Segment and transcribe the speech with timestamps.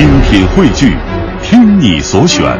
[0.00, 0.96] 精品汇聚，
[1.42, 2.58] 听你所选，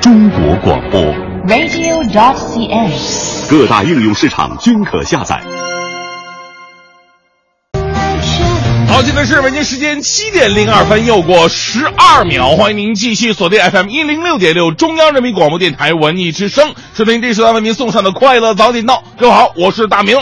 [0.00, 0.98] 中国广播。
[1.46, 3.50] radio.dot.cn，。
[3.50, 5.42] 各大应用市场均可下载。
[8.88, 19.04] 好，现在是北京时间七点零二分，又过十二秒，欢迎您继续锁定 FM 一零六点六中央人民广播电台文艺之声，收听这时段为您送上的快乐早点到。
[19.18, 20.16] 各位好，我是大明。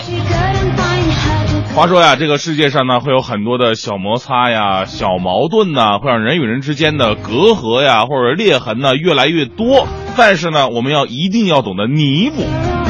[1.78, 9.86] 话说呀，这个世界上呢，会有很多的小摩擦呀、小矛盾呐，会让人与人之间的隔阂呀或者裂痕呢越来越多。
[10.16, 12.42] 但是呢，我们要一定要懂得弥补，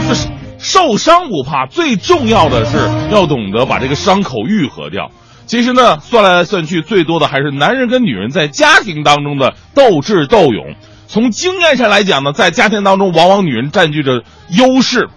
[0.08, 2.78] 就是受伤不怕，最重要的是
[3.12, 5.10] 要懂得把这个伤口愈合掉。
[5.44, 10.76] 其实呢，算来算去，最多的还是男人跟女人在家庭当中的斗智斗勇。
[11.08, 15.10] 从经验上来讲呢，在家庭当中，往往女人占据着优势。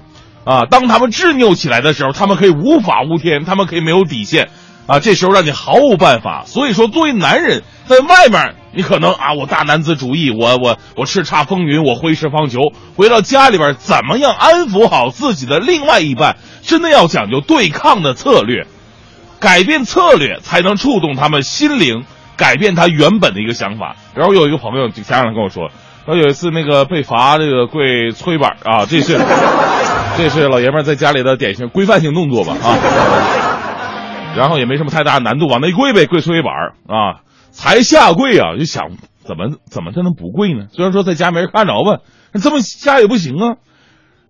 [0.43, 4.49] 啊，当他们执拗起来的时候，他们可以无法无天，他们可以没有底线，
[4.87, 6.43] 啊，这时候让你毫无办法。
[6.45, 12.73] 所以说，作为男人，在外面你可能啊，我大男子主义，我我我叱咤风云，我挥斥方遒。
[12.95, 18.65] 回到家里边，怎么样安抚好自己的另外一半，真的要讲究对抗的策略，
[19.39, 22.03] 改变策略才能触动他们心灵，
[22.35, 23.95] 改变他原本的一个想法。
[24.15, 25.69] 然后有一个朋友前两天跟我说，
[26.05, 29.19] 说有一次那个被罚这个跪搓衣板啊，这是。
[30.17, 32.77] 这是老爷们在家里的典型规范性动作吧啊，
[34.37, 36.53] 然后也没什么太大难度，往那一跪呗，跪搓衣板
[36.87, 38.91] 啊，才下跪啊，就想
[39.25, 40.65] 怎么怎么才能不跪呢？
[40.71, 41.99] 虽然说在家没人看着吧，
[42.33, 43.55] 那这么下也不行啊。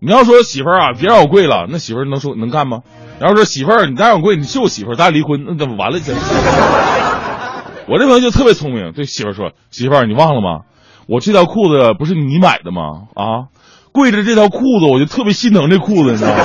[0.00, 2.78] 你要说媳妇儿啊，别让我跪了，那媳妇儿能说能干吗？
[3.20, 6.00] 然后说媳妇儿，你再让我跪，你是我媳妇儿，咱俩离婚，那怎么完了？
[6.00, 6.12] 这
[7.86, 10.60] 我这朋友就特别聪明，对媳妇儿说：“媳妇儿，你忘了吗？
[11.08, 12.82] 我这条裤子不是你买的吗？
[13.14, 13.46] 啊？”
[13.92, 16.36] 跪着这条裤子，我就特别心疼这裤子，你知道吗？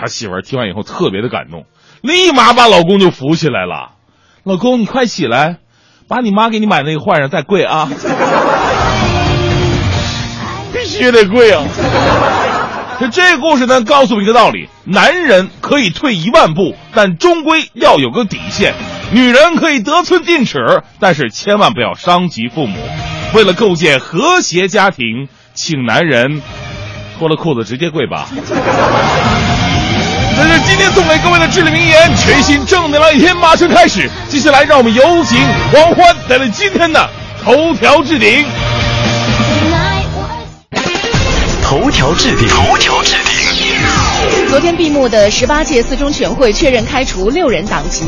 [0.00, 1.64] 他媳妇儿听完以后特别的感动，
[2.02, 3.92] 立马把老公就扶起来了。
[4.42, 5.58] 老公，你快起来，
[6.08, 7.88] 把你妈给你买那个换上再跪啊！
[10.72, 11.64] 必须得跪啊！
[13.00, 18.72] 这这故事呢，告诉我们一个道理：男人可以退一万步，但终归要有个底线；
[19.12, 20.58] 女人可以得寸进尺，
[21.00, 22.76] 但是千万不要伤及父母。
[23.34, 26.40] 为了构建和谐家庭，请男人
[27.18, 28.28] 脱了裤子直接跪吧。
[30.36, 34.08] 这是今天送给各位的至理名言，全新正能量一天马上开始。
[34.28, 35.38] 接下来，让我们有请
[35.72, 37.10] 王欢带来今天的
[37.42, 38.44] 头条置顶。
[41.62, 43.34] 头条置顶，头条置顶。
[44.48, 48.04] 昨天闭幕的十八届四中全会确认开除六人党籍。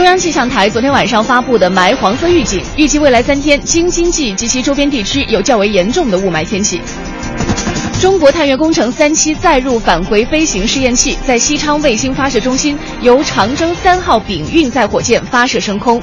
[0.00, 6.80] 中央气象台昨天晚上发布的霾黄色预警，预计未来三天京津冀及其周边地区有较为严重的雾霾天气。
[8.00, 16.00] 中国探月工程三期载入返回飞行试验器在西昌卫星发射中心由长征三号丙运载火箭发射升空。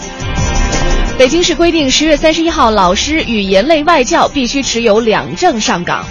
[1.18, 6.06] 北京市规定，十月三十一号，老师语言类外教必须持有两证上岗。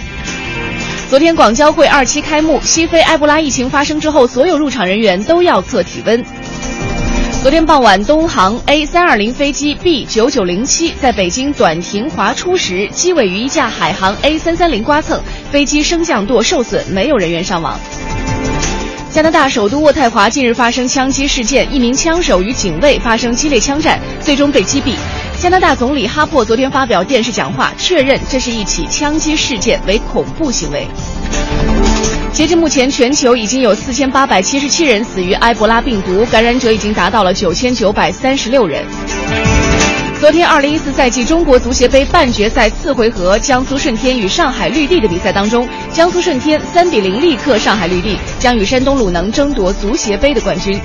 [1.09, 6.21] 昨天广交会二期开幕，西非埃博拉疫情发生之后，所有入场人员都要测体温。
[7.47, 17.79] 昨天傍晚，东航 A 三二零飞机 B 九九零七在北京短停滑出时，机尾与一架海航 A 三三零刮蹭，飞机升降舵受损，没有人员伤亡。
[19.09, 24.95] 加拿大首都渥太华近日发生枪击事件，一名枪手与警卫发生激烈枪战，最终被击毙。
[25.39, 30.85] 加拿大总理哈珀昨天发表电视讲话，确认这是一起枪击事件，为恐怖行为。
[32.37, 38.85] 截至目前，全球已经有四千八百七十七人死于埃博拉病毒，感染者已经达到了九千九百三十六人。
[40.19, 50.79] 昨天，二零一四赛季中国足协杯半决赛次回合，江苏舜天与上海绿地的比赛当中，江苏舜天三比零力克上海绿地，将与山东鲁能争夺足协杯的冠军。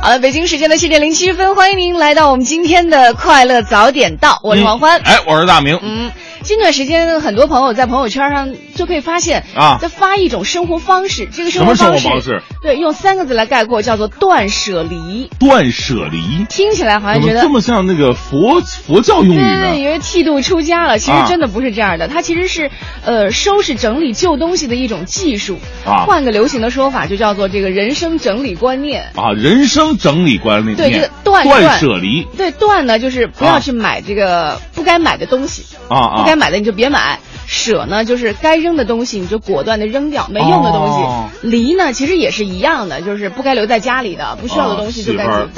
[0.00, 6.10] 好了，北京时间的七点零七分，欢迎您来到我们今天的快乐早点到，我是王欢，哎，我是大明，嗯。
[6.42, 11.28] 近段时间，很多朋友在朋友圈上就可以发现啊，在发一种生活方式。
[11.32, 15.30] 这个生活方式，方式对，用三个字来概括，叫做断舍离。
[15.38, 19.70] 断舍离听起来好像觉得这么像那个佛佛教用语对？
[19.70, 22.08] 对，以为剃度出家了，其实真的不是这样的。
[22.08, 22.70] 它其实是
[23.04, 25.58] 呃收拾整理旧东西的一种技术。
[25.86, 29.10] 啊，换个流行的说法，就叫做这个人生整理观念。
[29.14, 30.76] 啊，人生整理观念。
[30.76, 32.26] 对，这个断断舍离。
[32.36, 35.64] 对，断呢就是不要去买这个不该买的东西。
[35.88, 37.18] 啊啊，不该买的你就别买。
[37.44, 40.92] 舍呢，就是该扔的东西你就果断的扔掉，没用的东西。
[41.02, 45.36] 哦离呢，其实也是一样的，就是不该留在家里的，不需要的东西就媳该妇丢。
[45.36, 45.48] 儿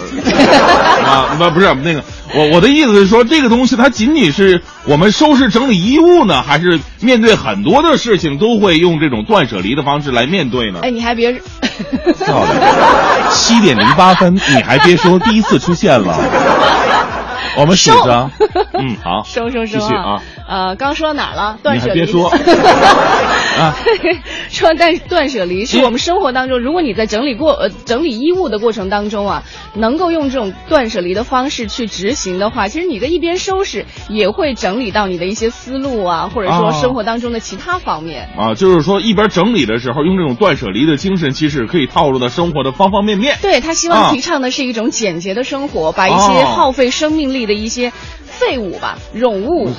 [1.04, 2.02] 啊，不不是那个，
[2.34, 10.80] 我我的意思是说，这个东西它仅仅是我们收拾整理衣物呢，还是面对很多的事情都会用这种断舍离的方式来面对呢？
[10.82, 11.34] 哎，你还别，
[13.30, 16.16] 七点零八分，你还别说，第一次出现了。
[17.56, 18.30] 我们数着，
[18.72, 20.18] 嗯，好，收收收继续啊！
[20.46, 21.58] 呃，刚说到哪了？
[21.62, 21.94] 断舍离。
[22.04, 23.74] 别说啊，
[24.50, 29.42] 说断断舍离是我们生活当中，如果你在整理过呃整理衣物的过程当中啊，
[29.74, 38.28] 能够用这种断舍离的方式去执行的话，其实你在一边收拾，也会整理到你的一些思路啊，或者说啊生活当中的其他方面。
[38.36, 43.38] 啊，就是说一边整理的时候，用这种断舍离的精神，其实可以套入到生活的方方面面。
[43.40, 47.92] 对他希啊望提倡的是一种简洁的生活，把一些哦耗费生命力的一些
[48.38, 49.70] 废物吧、冗 物、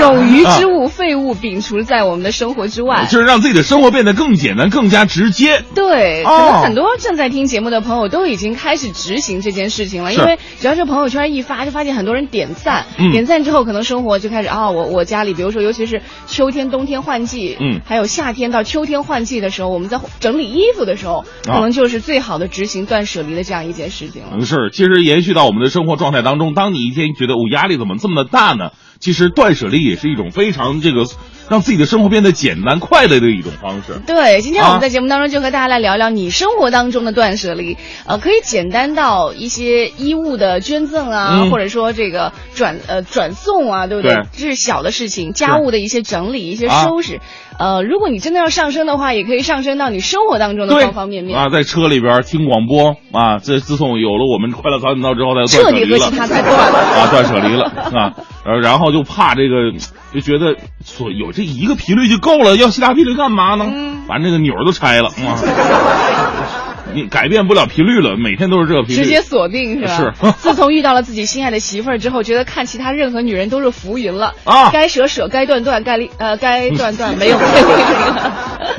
[0.00, 3.06] 冗余之物、废物摒除在我们的生活之外。
[3.10, 5.62] 就是让自己的生活变得更简单、更加直接。
[5.74, 6.50] 对，可哦。
[6.52, 13.10] 能很多正在听节目的朋友都已经开始执行这件事情了，因为只要是朋友圈一发，就发现很多人点赞，嗯。
[13.10, 17.80] 点赞之后，可能生活就开始啊，我我家里，比如说，尤其是秋天、冬天换季，嗯。
[17.84, 24.28] 还有夏天到秋天换季的时候，我们在整理衣服的时候，啊可能就是最好的执行断舍离的这样一件事情了。
[24.34, 28.70] 嗯，是，其实延续到我们的生活状态当中，当你一天觉得我压力怎么这么的大呢？
[29.00, 31.04] 其实断舍离也是一种非常这个
[31.50, 34.00] 让自己的生活变得简单快乐的一种方式。
[34.06, 37.76] 对，今天我啊们在节目当中就和大家来聊聊你生活当中的断舍离，
[38.06, 44.14] 呃，可以简单到一些衣物的捐赠啊，嗯或者说这个转呃转送啊，对不对？
[44.14, 47.20] 对这是小的事情，家务的一些整理、一些啊收拾。
[47.58, 51.38] 呃，如果你真的要上升的话，也可以上升到你生活当中的方方面面。
[51.38, 56.78] 啊，在车里边听广播啊，这自从有了我们快乐早点到之后，再断彻底舍离了和其他才断了。
[56.78, 57.64] 啊，断舍离了
[57.98, 58.12] 啊，
[58.44, 59.72] 呃，然后就怕这个，
[60.12, 63.66] 就觉得所有这一个频率就够了，要其他频率干嘛呢？
[63.72, 65.40] 嗯把那个钮儿都拆了啊，
[66.94, 70.14] 你改变不了频率了，每天都是这个频率，直接锁定是吧？
[70.22, 77.38] 是 自从遇到了自己心爱的媳妇儿之后，觉得看其他任何女人都是浮云了啊该舍舍，该断断，该离呃该断断，没有。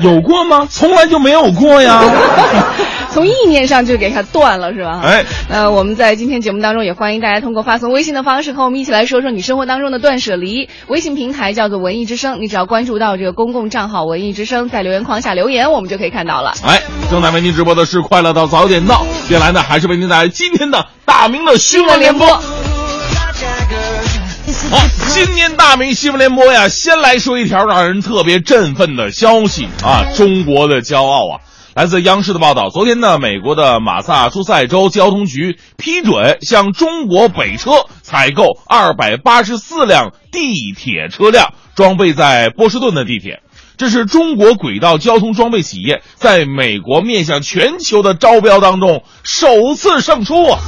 [0.00, 0.66] 有过吗？
[0.70, 2.02] 从来就没有过呀。
[3.16, 5.00] 从意念上就给它断了，是吧？
[5.02, 10.68] 哎，呃，我们在今天节目当中也欢迎大家通过发送微信的方式和我们一起来说说你生活当中的断舍离。
[10.88, 16.52] 微信平台叫做文艺之声，你只要关注到这个公共账号“文艺之声”，在留言框下留言，我们就可以看到了。
[16.62, 22.26] 哎，正在为您直播的是《快乐到早点到》，接下来呢，还是为您带来今天的大明的新闻联播。
[22.28, 22.42] 好，
[25.08, 30.04] 今年大明新闻联播呀，先来说一条让人特别振奋的消息啊！
[30.14, 31.40] 中国的骄傲啊！
[31.76, 37.70] 来自央视的报道，昨天呢，美国的马萨诸塞州交通局批准向中国北车
[38.00, 43.42] 采购二百八十四辆地铁车辆，装备在波士顿的地铁。
[43.76, 50.58] 这是中国轨道交通装备企业在美国面向全球的招标当中首次胜出啊！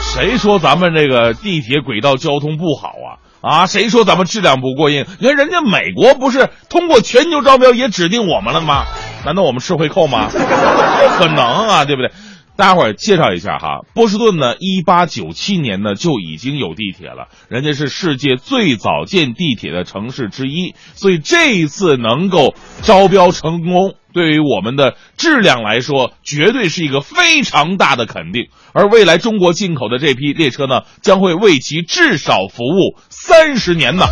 [0.00, 3.20] 谁说咱们这个地铁轨道交通不好啊？
[3.42, 5.04] 啊，谁说咱们质量不过硬？
[5.20, 8.86] 你看人家美国不是通过全球招标也指定我们了吗？
[9.26, 10.28] 难道我们吃回扣吗？
[10.30, 10.38] 不
[11.18, 12.12] 可能啊，对不对？
[12.56, 28.46] 大家伙儿介绍一下哈，波士顿呢，一八九七年呢就已经有地铁了，人家是世界最早建地铁的城市之一，所以这一次能够招标成功，对于我们的质量来说，绝对是一个非常大的肯定。
[28.72, 34.06] 而未来中国进口的这批列车呢，将会为其至少服务三十年呢。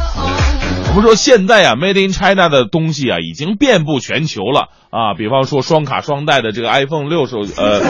[0.95, 5.15] 我们说现在啊，Made in China 的东西啊，已经遍布全球了啊。
[5.19, 7.81] 比方说双卡双待的这个 iPhone 六手，呃，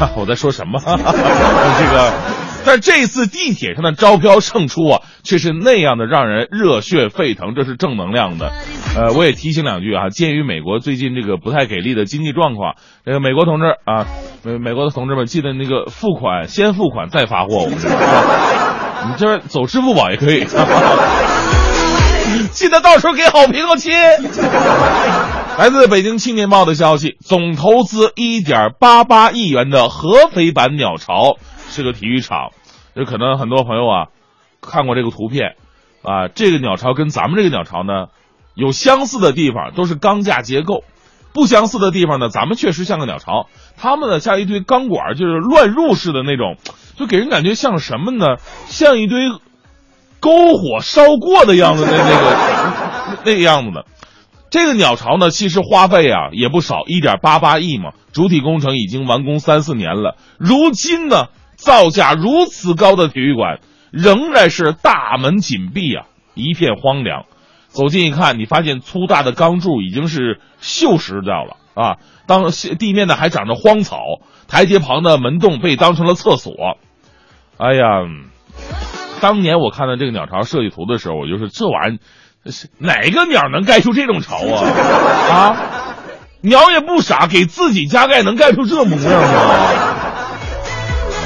[0.00, 0.80] 呃 我在说什么？
[0.80, 0.94] 这
[1.92, 2.12] 个，
[2.64, 8.50] 但这次地铁上的招标胜出啊，却是那样的让人热血沸腾，这是正能量的。
[8.96, 14.06] 呃，我也提醒两句啊，鉴于美国最近这个不太给力的经济状况，这个美国同志啊，
[14.44, 20.44] 美美国的同志们，记得那个付款先付款再发货，我们这边啊， 你这走支付宝也可以。
[20.44, 21.59] 哈哈
[22.52, 23.92] 记得到时候给好评哦，亲。
[25.58, 31.36] 来自北京青年报的消息，总投资一点八八亿元的合肥版鸟巢
[31.68, 32.50] 是个体育场，
[32.94, 34.06] 这可能很多朋友啊
[34.60, 35.56] 看过这个图片
[36.02, 38.06] 啊，这个鸟巢跟咱们这个鸟巢呢
[38.54, 40.84] 有相似的地方，都是钢架结构。
[41.32, 46.56] 不相似的地方呢，咱们确实像个鸟巢，他们呢像一堆钢管，就是乱入式的那种，
[46.96, 48.38] 就给人感觉像什么呢？
[48.66, 49.28] 像一堆
[50.20, 53.86] 篝火烧过的样子，那那个那个样子的。
[54.50, 57.92] 这个鸟巢呢，其实花费啊也不少，一点八八亿嘛。
[58.12, 63.60] 主体工程已经完工三四年了，如今呢，造价如此高的体育馆
[63.92, 67.26] 仍然是大门紧闭啊，一片荒凉。
[67.68, 71.98] 走近一看，你发现粗大的钢柱已经是锈蚀掉了啊！
[72.26, 73.98] 当地面呢还长着荒草，
[74.48, 76.52] 台阶旁的门洞被当成了厕所。
[77.56, 78.02] 哎呀，
[79.20, 84.64] 当年我看到这个鸟巢设计图的时候，我就是这玩意儿，哪个鸟能盖出这种巢啊？
[85.30, 85.56] 啊，
[86.40, 89.28] 鸟也不傻，给自己加盖能盖出这模样吗？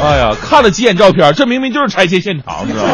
[0.03, 2.91] 哎呀，看了几眼照片，这明明就是拆迁现场，知道吧？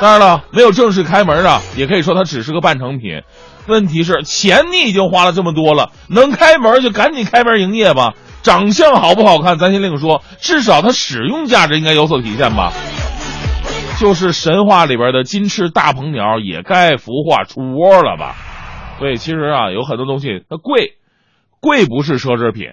[0.00, 3.22] 当然了，没有正式开门啊，也可以说它只是个半成品。
[3.66, 8.12] 问题是钱你已经花了这么多了，能开门就赶紧开门营业吧。
[8.42, 12.72] 长相好不好看，咱先另说，至少它使用价值应该有所体现吧。
[14.00, 18.34] 就是神话里边的金翅大鹏鸟，也该孵化出窝了吧？
[18.98, 20.94] 所以其实啊，有很多东西它贵，
[21.60, 22.66] 贵不是奢侈品。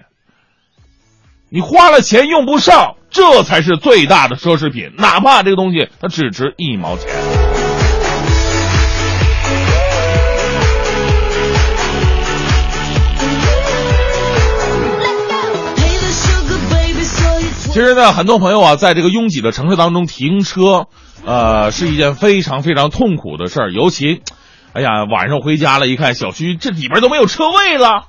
[1.48, 4.92] 你花了钱用不上，这才是最大的奢侈品。
[4.96, 7.08] 哪怕这个东西它只值一毛钱。
[17.72, 20.88] 其实呢，很多朋友啊，在这个拥挤的城市当中停车，
[21.24, 23.72] 呃，是一件非常非常痛苦的事儿。
[23.72, 24.22] 尤其，
[24.72, 28.06] 哎呀，晚上回家了，一看小区这里边都没有车位了，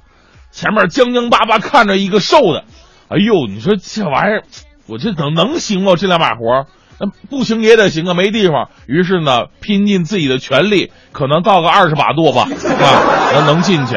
[0.51, 2.65] 前面僵僵巴巴看着一个瘦的。
[3.09, 4.43] 哎呦，你说这玩意儿，
[4.87, 5.95] 我这能能行吗？
[5.95, 6.65] 这两把活儿
[6.99, 8.69] 那不行也得行啊，没地方。
[8.87, 13.95] 于是呢，拼尽自己的全力，可能到个二十把度吧，啊，能能进去。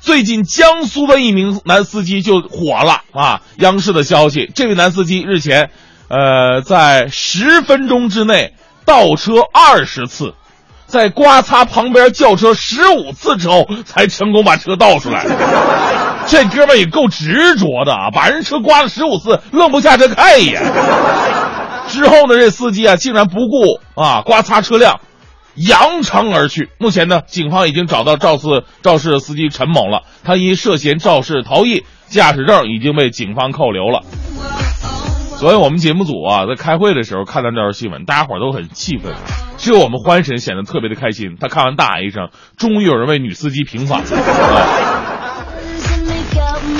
[0.00, 3.40] 最近江苏的一名男司机就火了啊！
[3.56, 5.70] 央视的消息，这位男司机日前，
[6.14, 8.54] 呃，在十分钟之内
[8.84, 10.34] 倒车二十次，
[10.86, 15.26] 在刮擦旁边轿车十五次之后，才成功把车倒出来。
[16.28, 18.10] 这哥们也够执着的啊！
[18.14, 20.62] 把人车刮了十五次，愣不下车看一眼。
[21.88, 25.00] 之后呢，这司机啊，竟然不顾啊刮擦车辆，
[25.56, 26.70] 扬长而去。
[26.78, 34.02] 目前呢，警方已经找到肇事肇事司机陈某了，他因涉嫌肇事逃逸，驾驶证已经被警方扣留了。
[35.44, 39.14] 昨天我们节目组啊，在开会的时候看到这条新闻，大家伙都很气愤，
[39.58, 41.36] 只有我们欢神显得特别的开心。
[41.38, 44.06] 他看完大喊一声：“终于有人为女司机平反了！”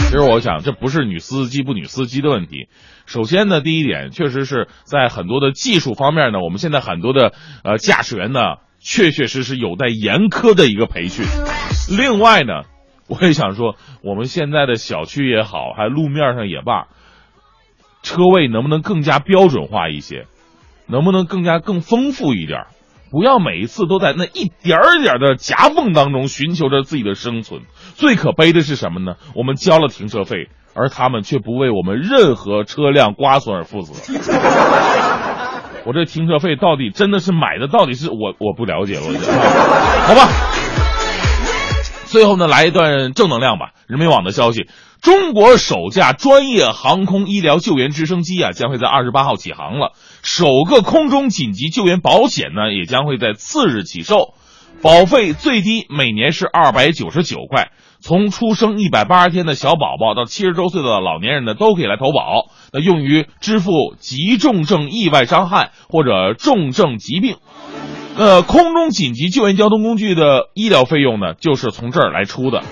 [0.08, 2.68] 其实我想，这不是女司机不女司机的问题。
[3.04, 8.40] 首先呢，第一点，确实是在很多的技术方面呢，我们现在很多的呃驾驶员呢，
[8.80, 11.26] 确确实实有待严苛的一个培训。
[11.94, 12.62] 另外呢，
[13.08, 16.86] 我也想说，我们现在的小区也好，还路面上也罢，
[18.04, 20.26] 车位能不能更加标准化一些？
[20.86, 22.66] 能不能更加更丰富一点？
[23.10, 27.62] 不要每一次都在那一点儿点儿的夹缝当中寻求着自己的生存。
[27.94, 29.14] 最可悲的是什么呢？
[29.34, 33.94] 我们交了停车费，而他们却不为我们任何车辆刮损而负责。
[35.86, 37.68] 我这停车费到底真的是买的？
[37.68, 39.02] 到底是我我不了解了，
[40.06, 40.28] 好吧。
[42.06, 43.70] 最后呢，来一段正能量吧。
[43.86, 44.68] 人民网的消息。
[45.04, 49.92] 中国首架专业航空医疗救援直升机啊，将会在二十八号起航了。
[50.22, 54.32] 首个空中紧急救援保险呢，也将会在次日起售，
[54.80, 57.70] 保费最低每年是二百九十九块。
[58.00, 62.46] 从出生一百八十天的小宝宝到七十周岁的老年人呢，都可以来投保。
[62.72, 67.36] 那用于支付急重症意外伤害或者重症疾病，
[68.16, 72.62] 呃，空中紧急救援交通工具的医疗费用呢，就是从这儿来出的。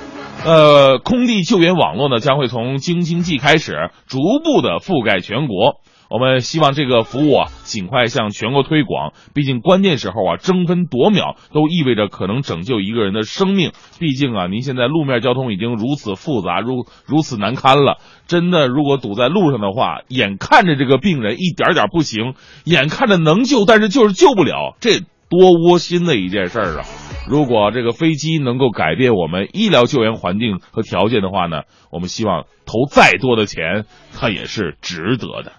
[0.44, 5.80] 呃，空地救援网络呢将会从京津冀开始逐步的覆盖全国。
[6.10, 9.12] 我们希望这个服务啊尽快向全国推广。
[9.34, 13.70] 毕竟关键时候啊争分夺秒都意味着可能拯救一个人的生命。
[13.98, 17.98] 毕竟啊您现在路面交通已经如此复杂，如如此难堪了。
[18.26, 22.34] 真的，如果堵在路上的话，眼看着这个病人一点点不行，
[22.64, 24.98] 眼看着能救，但是就是救不了，这
[25.30, 26.84] 多窝心的一件事儿啊！
[27.28, 35.52] 如果这个飞机能够改变我们医疗救援环境和条件的话呢，我们希望投再多的钱，它也是值得的。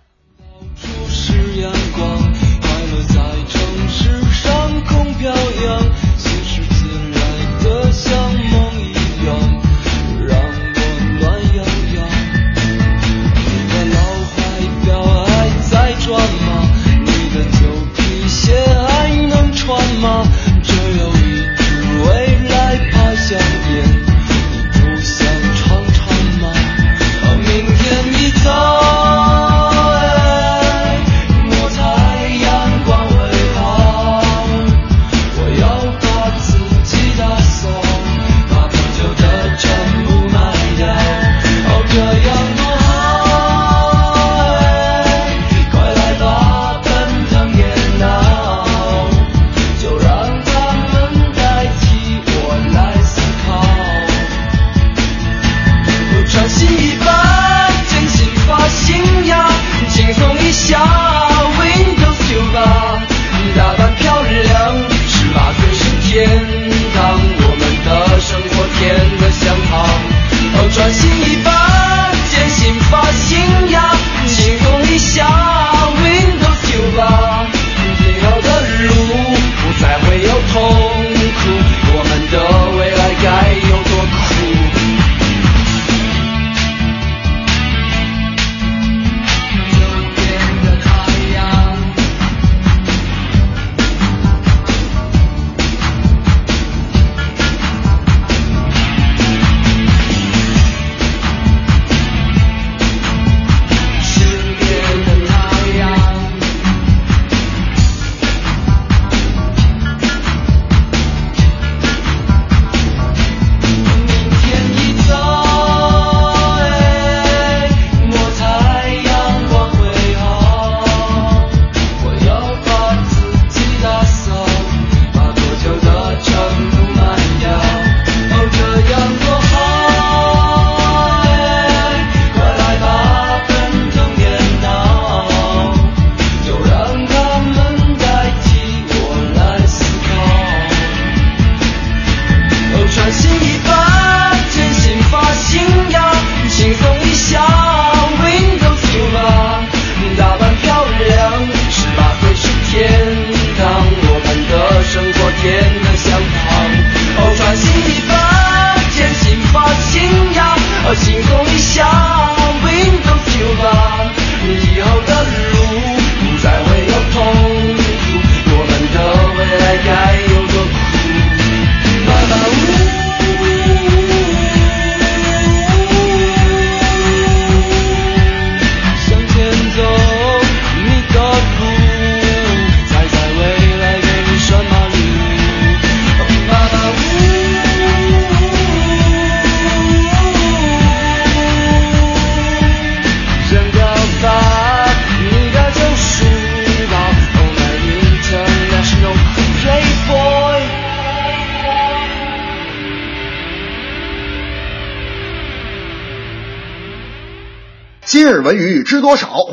[70.55, 71.53] 哦转新一半，
[72.29, 73.42] 艰辛发现。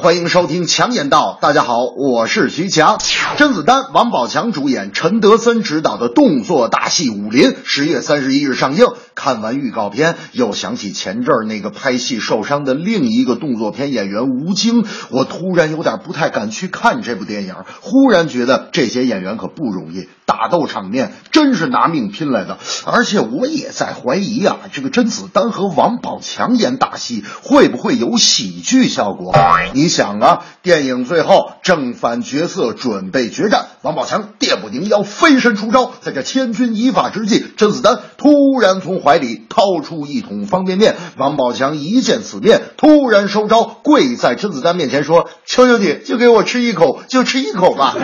[0.01, 1.39] 欢迎收听强言道。
[1.43, 2.99] 大家好，我是徐强。
[3.37, 8.87] 甄子丹、王宝强主演，陈德森执导的动作大戏《武林》十月三十一日上映。
[9.23, 17.55] 看完预告片，又想起前阵儿那个拍戏受伤的另一个动作片演员吴京，我突然有点不太敢去看这部电影。
[17.83, 22.57] 忽然觉得这些演员可不容易，打斗场面真是拿命拼来的。
[22.87, 29.35] 而且我也在怀疑啊，这个甄子丹和王宝强演大戏会不会有喜剧效果？
[29.75, 47.97] 你想啊，电影最后正反角色准备决战，王宝强电不宁要飞身出招，在这千钧一发之际，甄子丹突然从怀怀里掏出一桶方便面，王宝强一见此面，突然收招，跪在甄子丹面前说：“求求你，就给我吃一口，就吃一口吧。”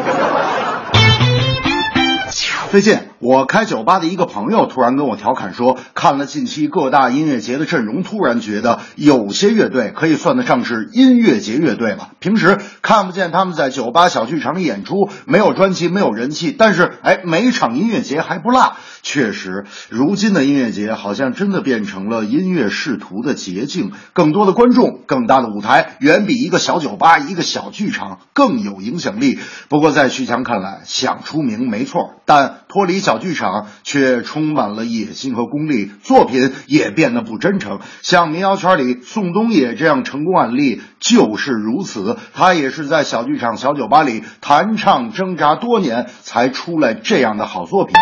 [2.73, 12.11] 再见，我开酒吧的一个朋友突然跟我调侃说，看了近期各大音乐节的阵容，突然觉得有些乐队可以算得上是音乐节乐队了。
[12.21, 18.77] 平时看不见他们在酒吧、小剧场里演出，没有专辑，没有人气，但是哎，每场音乐节还不落。
[19.03, 29.39] 确实，如今的音乐节好像真的变成了音乐仕途的捷径，更多的观众，更大的舞台，远比一个小酒吧、一个小剧场更有影响力。
[29.69, 37.79] 不过，在徐强看来，想出名没错，但脱离小剧场却充满了野心和功利，作品也变得不真诚。
[38.03, 47.95] 像民谣圈里宋冬野这样成功案例就是如此，他也是在小剧场、小酒吧里弹唱挣扎多年，才出来这样的好作品。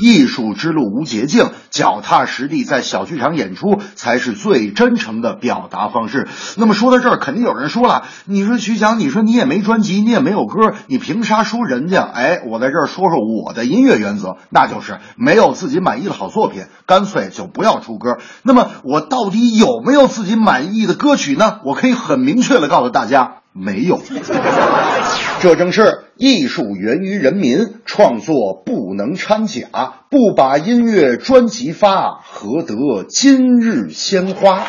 [0.00, 6.28] 艺术之路无捷径，脚踏实地在小剧场演出才是最真诚的表达方式。
[6.56, 18.18] 那么说到这儿，肯定有人说了：“你说徐翔，你说你也没专辑，你也没有歌，你凭啥说人家？”哎，我在这儿说说我的音乐原则，那就是没有自己满意的好作品，干脆就不要出歌。
[18.42, 21.58] 那么我到底有没有自己满意的歌曲呢？
[21.64, 24.00] 我可以很明确的告诉大家，没有。
[25.40, 29.68] 这正是艺术源于人民，创作不能掺假，
[30.10, 32.74] 不把音乐专辑发，何得
[33.08, 34.66] 今日鲜花？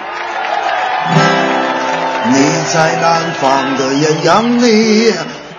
[2.32, 2.36] 你
[2.72, 5.12] 在南方的艳阳里，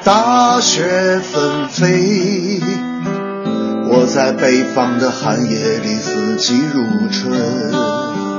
[0.05, 2.63] 大雪纷飞；
[3.91, 8.30] 我在北方的寒夜里，四季如春。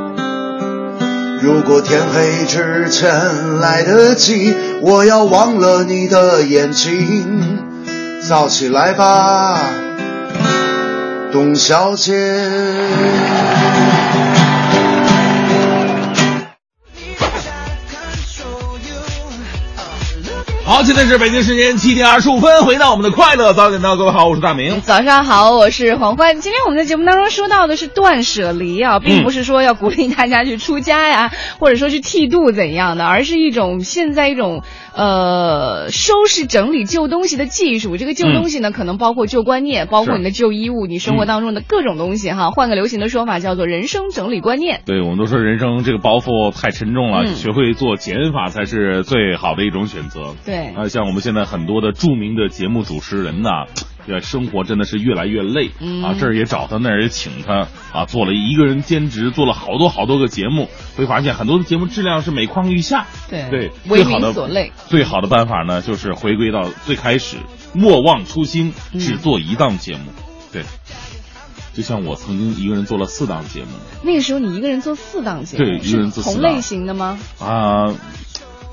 [1.41, 7.59] 如果天黑之前来得及，我要忘了你的眼睛。
[8.29, 9.57] 早起来吧，
[11.31, 12.13] 董小姐。
[20.71, 24.79] 好，现在是北京时间七点二十五分，回到我们的快乐早点到，各位好，我是大明。
[24.79, 26.39] 早上好，我是黄欢。
[26.39, 31.29] 今天我们的节目当中说到的是断舍离啊，并不是说要鼓励大家去出家呀，
[31.59, 34.63] 或者说去剃度怎样的，而是一种现在一种
[34.95, 37.97] 呃收拾整理旧东西的技术。
[37.97, 42.51] 这个旧东西呢，可能包括旧观念，包括你的旧衣物，你生活当中的各种东西哈。
[42.51, 44.81] 换个流行的说法，叫做人生整理观念。
[44.85, 50.35] 对，我们都说人生这个包袱太沉重了，嗯学会做减法才是最好的一种选择。
[50.45, 53.65] 对啊，像我们现在很多的著名的节目主持人呐，
[54.07, 63.05] 呃，生活真的是越来越累、嗯啊，这儿也找他，那儿也请他啊，做了一个人兼职，做了好多好多个节目，会发现很多的节目质量是每况愈下。
[63.29, 64.71] 对对，最好的所累。
[64.87, 67.37] 最好的办法呢，就是回归到最开始，
[67.73, 70.05] 莫忘初心，嗯只做一档节目。
[70.51, 70.63] 对，
[71.73, 73.67] 就像我曾经一个人做了四档节目
[74.03, 77.17] 那个时候你一个人做四档节目，对一个人做四档同类型的吗？
[77.39, 77.93] 啊，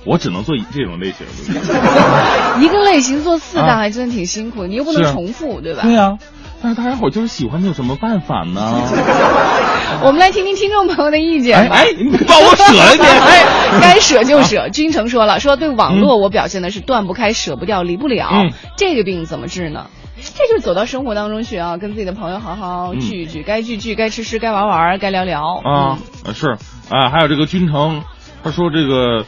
[0.08, 2.60] 我只能做这种类型的。
[2.62, 5.82] 一个类型做四档啊还真的挺辛苦，你又不能重复，对吧？
[5.82, 6.18] 对呀、
[6.62, 8.80] 但是大家伙就是喜欢，你有什么办法呢？
[10.02, 11.76] 我们来听听听众朋友的意见吧。
[11.76, 13.02] 哎哎，你把我舍了你！
[13.02, 13.44] 哎，
[13.80, 14.68] 该舍就舍。
[14.68, 18.28] 君成说了，说对网络我表现的是断不开、舍不掉、离不了。
[18.32, 19.86] 嗯这个病怎么治呢？
[20.20, 26.56] 这就是走到生活当中去啊，跟自己的朋友好好聚一聚，该聚聚，该吃吃，该玩玩，该聊聊啊嗯，是
[26.90, 28.02] 啊，还有这个君成，
[28.44, 29.24] 他说这个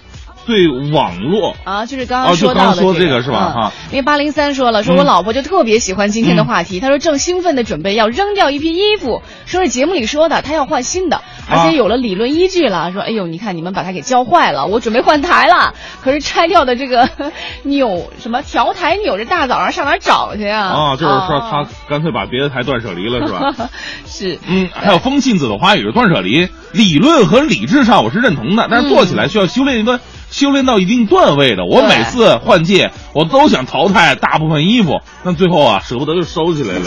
[0.50, 1.56] 对网络。
[1.64, 3.54] 啊，就是刚刚说到的这个个是吧？
[3.56, 3.62] 嗯。
[3.62, 3.72] 哈。
[3.90, 4.98] 因为八零三说了，说嗯。
[4.98, 17.08] 我老婆就特别喜欢今天的话题，她说正兴奋的准备要扔掉一批衣服，说是节目里说的，她要换新的，而啊且有了理论依据了，说哎呦，你看你们把它给教坏了，我准备换台了，可是拆掉的这个
[17.64, 20.60] 扭什么调台钮，这大早上上哪儿找去啊？
[20.68, 21.46] 啊，就是说啊。
[21.50, 23.68] 他干脆把别的台断舍离了是吧？
[24.06, 24.38] 是。
[24.46, 30.00] 嗯，还有风信子的花语断舍离，理论和理智上我是认同的，但是做起来需要修炼一段。
[30.30, 36.80] 修炼到一定段位的，我每次换季，我都想淘汰大部分衣服，但最后啊，舍不得就收起来了，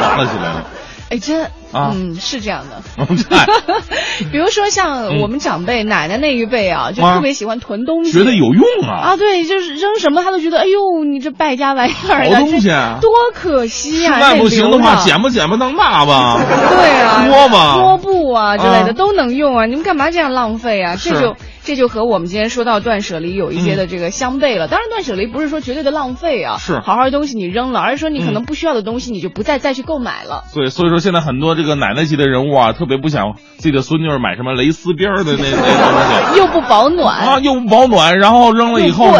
[0.00, 0.66] 拿了起来了。
[1.10, 1.92] 哎，真啊。
[1.94, 2.82] 嗯是这样的。
[4.32, 9.12] 比如说像嗯我们长辈、奶奶那一辈啊，就啊特别喜欢囤东西，觉得有用啊。
[9.12, 16.38] 啊，对，就是扔什么他都觉得，哎呦，你这败家玩意儿好的，东西这多可惜呀、实在不行的话，这捡吧捡吧当大吧。
[16.38, 17.74] 对啊， 拖吧。
[17.74, 18.92] 拖布啊之类的、啊。
[18.92, 20.96] 都能用啊，你们干嘛这样浪费啊？
[21.00, 24.68] 这就这就和我们今天说到断舍离有一些的这个相悖了。
[24.68, 26.80] 当然，断舍离不是说绝对的浪费啊，是。
[26.80, 28.44] 好好的东西你扔了，而是说你可能嗯。
[28.50, 30.44] 不需要的东西你就不再再去购买了。
[30.48, 39.12] 所以，所以说现在很多这个奶奶级的人物啊，特别不想自己的孙女儿买什么蕾丝边儿的那 那东西又不保暖啊，又不保暖，然后扔了以后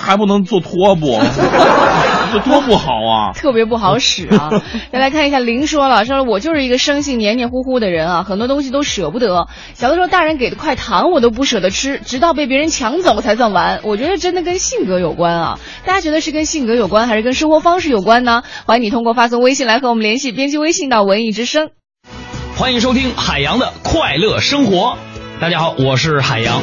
[0.00, 1.18] 还不能做拖布，
[2.30, 3.32] 这多不好啊！
[3.34, 4.50] 特别不好使啊！
[4.92, 9.48] 再 来看一下，林说了，说我就是一个生性黏黏糊糊的人啊，很多东西都舍不得。
[9.72, 13.80] 小的时候大人给的块糖我都不舍得吃，直到被别人抢走才算完。
[13.82, 15.58] 我觉得真的跟性格有关啊！
[15.86, 18.42] 大家觉得是跟性格有关，还是跟生活方式有关呢？
[18.66, 21.70] 欢迎你通过发送微信来和我们联系，编辑微信到文艺之声。
[22.58, 24.98] 欢迎收听海洋的快乐生活。
[25.40, 26.60] 大家好，我是海洋。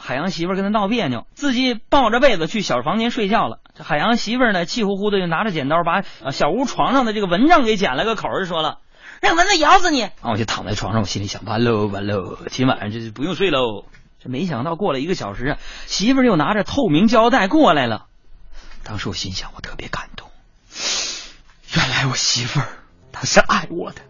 [0.00, 3.60] 海洋媳妇儿跟他闹别扭，自己抱着被子去小房间睡觉了。
[3.72, 8.78] 这海洋媳妇儿呢，气呼呼的就拿着剪刀把呃小屋床上的这个蚊帐给剪了个口，就说了
[9.22, 13.84] ：“让蚊子咬死你！”啊，我就躺在床上，我心里想：完喽完喽，今晚上这就不用睡喽。
[14.20, 18.06] 这没想到过了一个小时啊，媳妇儿又拿着透明胶带过来了。
[18.82, 20.28] 当时我心想，我特别感动，
[21.76, 22.66] 原来我媳妇儿
[23.12, 24.02] 她是爱我的，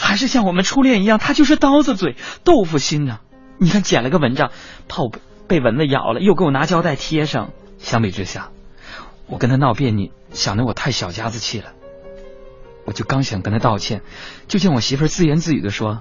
[0.00, 3.20] 还是像我们初恋一样，他就是刀子嘴豆腐心呐、
[3.58, 4.50] 你看剪了个蚊帐，
[4.88, 5.12] 怕我
[5.46, 7.50] 被蚊子咬了，又给我拿胶带贴上。
[7.78, 8.48] 相比之下，
[9.26, 11.72] 我跟他闹别扭，想得我太小家子气了。
[12.86, 14.02] 我就刚想跟他道歉，
[14.48, 16.00] 就见我媳妇儿自言自语的说：“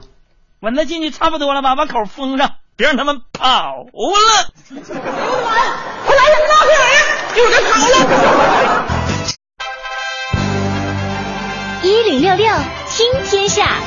[0.59, 6.89] 蚊子进去差不多了吧，把口封上，别让他们跑了。”快来人闹别人，
[7.37, 8.85] 有人跑了。
[11.81, 12.53] 一零六六
[12.89, 13.77] 听天下，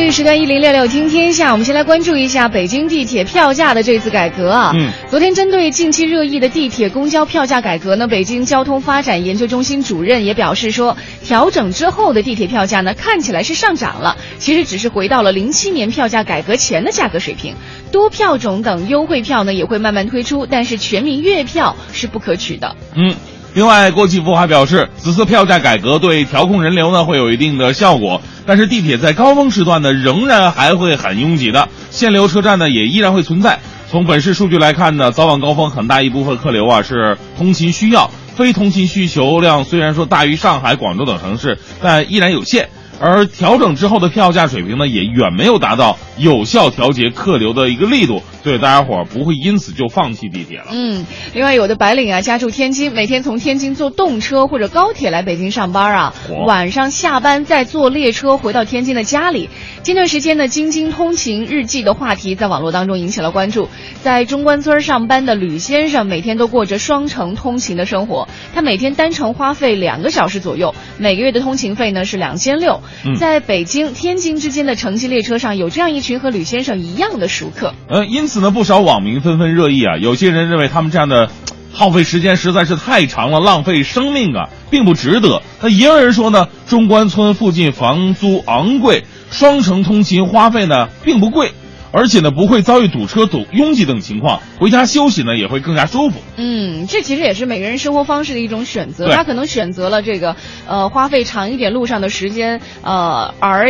[0.00, 4.72] 这一时段一零六六听天下，我们先来关注一下北京地铁票价的这次改革啊。
[4.74, 17.54] 嗯，昨天针对近期热议的地铁、公交票价改革呢，北京交通发展研究中心主任也表示说，调整之后的地铁票价呢，看起来是上涨了，其实只是回到了零七年票价改革前的价格水平。
[17.92, 22.74] 多票种等优惠票呢也会慢慢推出，但是全民月票是不可取的。
[22.96, 23.14] 嗯，
[23.52, 33.58] 另外，郭继福还表示，此次票价改革对调控人流呢会有一定的效果，但是地铁在高峰时段呢仍然还会很拥挤的，限流车站呢也依然会存在。
[33.90, 42.68] 从本市数据来看呢，早晚高峰很大一部分客流啊是通勤需要，非通勤需求量虽然说大于上海、广州等城市，但依然有限。
[43.00, 50.66] 而调整之后的票价水平呢，也远没有达到有效调节客流的一个力度，所以大家伙儿不会因此就放弃地铁了。
[50.70, 56.14] 嗯，另外有的白领啊，家住天津，每天从天津坐动车或者高铁来北京上班啊，
[56.46, 59.48] 晚上下班再坐列车回到天津的家里。
[59.82, 63.70] 近段时间呢，京津通勤日记的话题在网络当中引起了关注。
[64.02, 72.82] 在中关村上班的吕先生，每天都过着双程通勤的生活，他每天单程花费两个小时左右，每个月的通勤费呢是两千六。
[73.04, 77.74] 嗯在北京、天津之间的城际列车上，有这样一群和吕先生一样的熟客。
[77.88, 79.96] 呃，因此呢，不少网民纷纷热议啊。
[79.96, 81.30] 有些人认为他们这样的
[81.72, 85.42] 耗费时间实在是太长了，浪费生命啊，并不值得。
[85.62, 91.52] 那也有人说呢，中关村附近房租昂贵，双城通勤花费呢并不贵，
[91.92, 96.20] 而且呢不会遭遇堵车、堵拥挤等情况，回家休息呢也会更加舒服。
[96.36, 99.08] 嗯，这其实也是每个人生活方式的一种选择。
[99.10, 103.68] 他可能选择了这个呃花费长一点路上的时间，呃而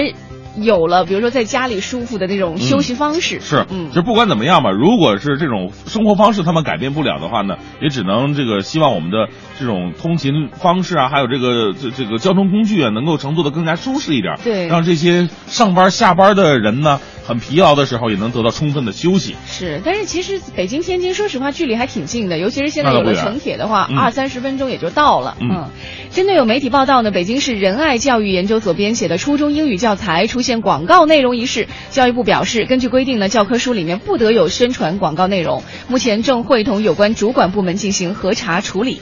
[0.56, 3.38] 有了，比如说在家里舒服的那种休息方式。
[3.40, 9.28] 是，嗯，就不管怎么样吧，如果是这种生活方式他们改变不了的话呢，也只能这个希望我们的
[9.61, 14.35] 这种通勤方式啊，还有这个这这个交通工具啊，能够乘坐的更加舒适一点。
[14.42, 19.37] 对让这些上班下班的人呢，很疲劳的时候也能得到充分的休息。
[19.46, 25.37] 是，但是其实北京、天津，说实话距离还挺近的，尤其是现在有了城铁的话，嗯二三十分钟也就到了。
[25.40, 25.68] 嗯
[26.11, 39.00] 针对有媒体报道呢，北京市仁爱教育研究所编写的初中英语教材出现广告内容一事，教育部表示，根据规定呢，教科书里面不得有宣传广告内容，目前正会同有关主管部门进行核查处理。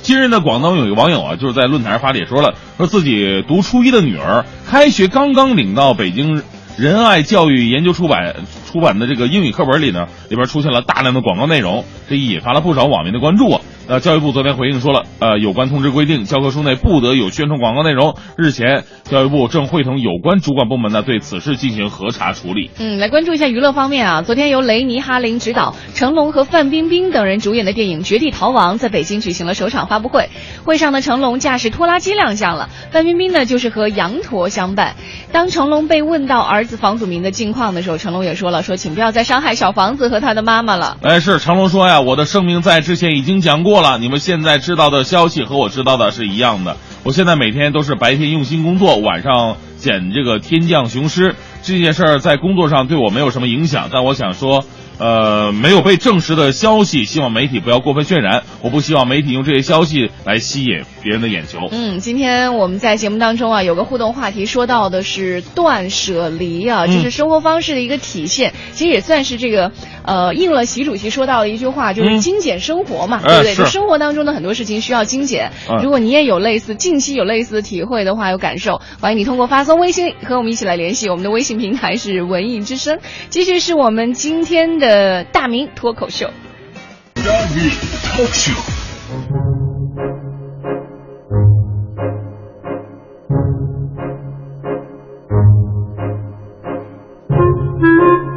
[0.00, 6.42] 近日呢，广东有一个网友啊，就是在论坛上发帖说了，说自己读初一的女儿开学刚刚领到北京
[6.76, 8.34] 仁爱教育研究出版
[8.66, 13.60] 出版的这个英语课本里呢，里边出现了大量的广告内容，这引发了不少网民的关注啊。
[13.86, 18.16] 呃，教育部昨天回应说了，呃，有关通知规定，教科书内不得有宣传广告内容。
[18.38, 22.70] 日前，教育部正会同有关主管部门呢，对此事进行核查处理。
[22.78, 24.22] 嗯，来关注一下娱乐方面啊。
[24.22, 30.30] 昨天由雷尼哈林执导，成龙和范冰冰等人主演的电影《绝地逃亡》在北京举行了首场发布会。
[30.64, 34.94] 会上呢，成龙驾驶拖拉机亮相了，范冰冰呢就是和羊驼相伴。
[35.30, 40.96] 当成龙被问到儿子房祖名的近况的时候，成龙也说了，说请不要再伤害小房子和他的妈妈了。
[41.02, 46.76] 哎，是成龙说呀，我的声明在之前已经讲过过了，你们现在知道的消息和我知道的是一样的。
[47.02, 51.34] 我现在每天都是白天用心工作，晚上捡这个天降雄狮。
[51.64, 54.64] 这件事儿在工作上对我没有什么影响，但我想说，
[54.98, 58.44] 呃，没有被证实的消息，希望媒体不要过分渲染。
[58.62, 61.68] 我不希望媒体用这些消息来吸引别人的眼球。
[61.70, 69.72] 嗯，今天我们在节目当中啊，有个互动话题，说到的是断舍离啊，嗯这是生活方式的一个体现，其实也算是这个
[70.04, 73.54] 呃应了习主席说到的一句话，就是嗯精简生活嘛，哎对不对？
[73.54, 75.50] 是就生活当中的很多事情需要精简。
[75.68, 82.98] 嗯如果你也有类似近期有类似的体会的话，有感受，欢迎你通过发送微信和我们一起来联系，我们的微信平台是文艺之声。
[83.28, 86.28] 继续是我们今天的的大明脱口秀。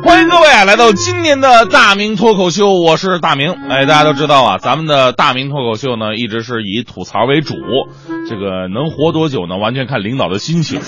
[0.06, 3.52] 欢迎各位啊，来到今年的大明脱口秀，我是大明。
[3.70, 7.56] 哎，大家都知道啊，咱们的大明脱口秀呢，一直是以吐槽为主。
[8.30, 10.80] 这个能活多久呢，完全看领导的心情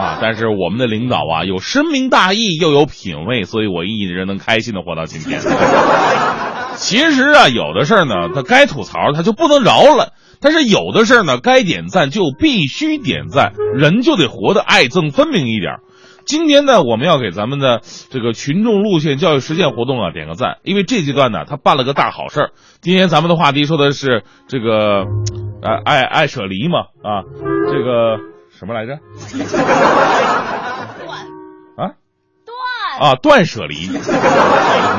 [0.00, 0.18] 啊。
[0.20, 5.40] 但是我们的领导啊，有深明大义，又有品位，所以我一直能开心的活到今天。
[6.76, 15.80] 其实啊，有的事儿呢，他该吐槽他就不能饶了；但是有的事儿呢，该点赞就必须点赞，人就得活得爱憎分明一点儿。
[16.26, 22.50] 今天呢，我们要给咱们的这个群众路线教育实践活动啊点个赞，因为这阶段呢，他办了个大好事儿。
[22.80, 25.06] 今天咱们的话题说的是这个，
[25.60, 27.24] 呃，爱爱舍离嘛，啊，
[27.72, 28.18] 这个
[28.60, 28.98] 什么来着？
[31.06, 31.18] 断
[31.78, 31.96] 啊？
[32.44, 33.94] 断啊，断舍离，你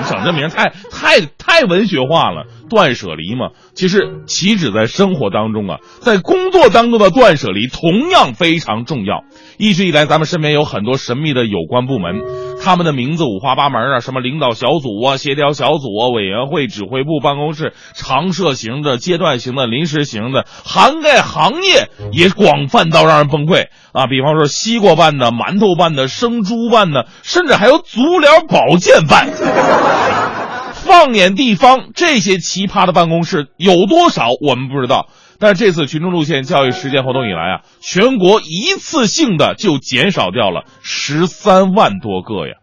[0.09, 3.51] 整这名儿太太太文学化了，断舍离嘛。
[3.75, 9.23] 其实岂止在生活当中啊，在工作当中的断舍离同样非常重要。
[9.59, 12.19] 一直以来，咱们身边有很多神秘的有关部门，
[12.63, 24.05] 他们的名字五花八门啊，什么领导小组啊、协调小组啊、委员会、指挥部、办公室、常设型的、阶段型的、临时型的，涵盖行业也广泛到让人崩溃啊。
[24.05, 29.27] 比方说西瓜办的、馒头办的、生猪办的，甚至还有足疗保健办。
[30.73, 35.07] 放眼地方，这些奇葩的办公室有多少，我们不知道。
[35.41, 42.53] 但这次群众路线教育实践活动以来啊，全国一次性的就减少掉了十三万多个呀。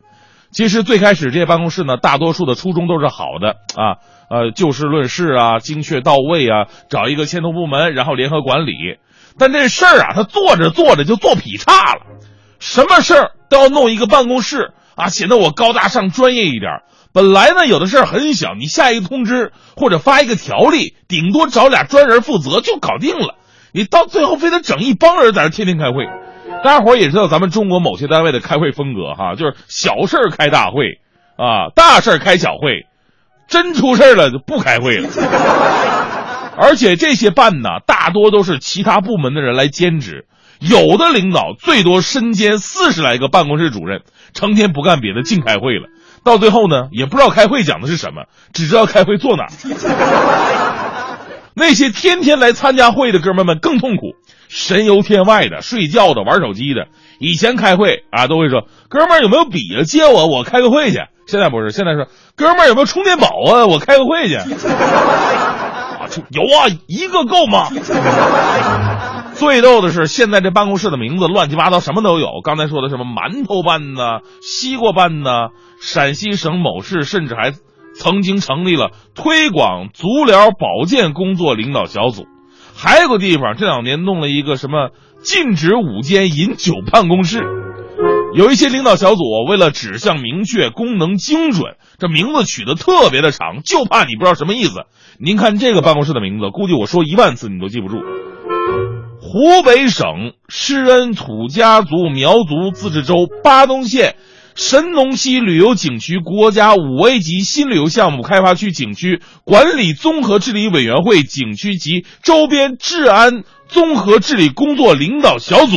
[0.52, 3.98] 其实最开始这些办公室呢，大多数的初衷都是好的啊，
[4.30, 8.72] 呃，就事论事啊，精确到位啊，找一个牵头部门，然后联合管理。
[9.38, 12.02] 但这事儿啊，他做着做着就做劈叉了，
[12.60, 16.82] 什么事儿都要弄一个办公室啊，显得我高大上、专业一点儿。
[17.18, 23.34] 本来呢，有的事儿很小，你下一个通知或者发一个条例，顶多找俩专人负责就搞定了。
[23.72, 26.06] 你到最后非得整一帮人在这天天开会，
[26.62, 31.00] 大家伙儿也知道咱们中国某些单位的开会风格哈，就是小事儿开大会
[31.36, 32.86] 啊，大事儿开小会，
[33.48, 35.08] 真出事儿了就不开会了。
[36.56, 40.28] 而且这些办呢，大多都是其他部门的人来兼职，
[40.60, 44.02] 有的领导最多身兼四十来个办公室主任，
[44.34, 45.88] 成天不干别的，净开会了。
[46.24, 49.50] 到最后呢，也不知道开会讲的是什么，只知道开会坐哪儿。
[51.54, 54.14] 那些天天来参加会的哥们们更痛苦，
[54.48, 56.86] 神游天外的、睡觉的、玩手机的。
[57.18, 59.82] 以前开会啊，都会说：“哥们儿有没有笔啊？
[59.82, 63.66] 借我，我开个会去。”现在不是，现在说：“哥们儿有没有充电宝啊？
[63.66, 64.36] 我开个会去。
[65.98, 67.68] ”啊，有啊，一个够吗？
[69.38, 72.40] 最逗的是，现在这办公室的名字乱七八糟，什么都有。
[72.42, 75.30] 刚才说的什么馒头办呢、西瓜办呢，
[75.80, 77.52] 陕西省某市甚至还
[77.94, 82.24] 曾经成立了推广足疗保健工作领导小组。
[82.74, 84.90] 还有个地方这两年弄了一个什么
[85.22, 87.40] 禁止午间饮酒办公室。
[88.34, 94.80] 有一些领导小组为了指向明确、功能精准，这名字取得特别的长，就怕你不知道什么意思。
[95.20, 97.98] 您看这个办公室的名字，估计我说一万次你都记不住。
[99.20, 104.14] 湖北省施恩土家族苗族自治州巴东县
[104.54, 115.76] 神农溪旅游景区国家五 A 级新旅游项目开发区景区管理综合治理委员会景区及周边治安综合治理工作领导小组。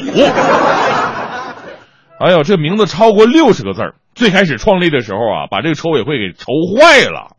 [2.20, 3.96] 哎呦，这名字超过六十个字儿。
[4.14, 7.36] 最开始创立的时候啊，把这个筹委会给愁坏了。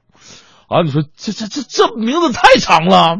[0.68, 3.18] 啊，你说这这这这名字太长了，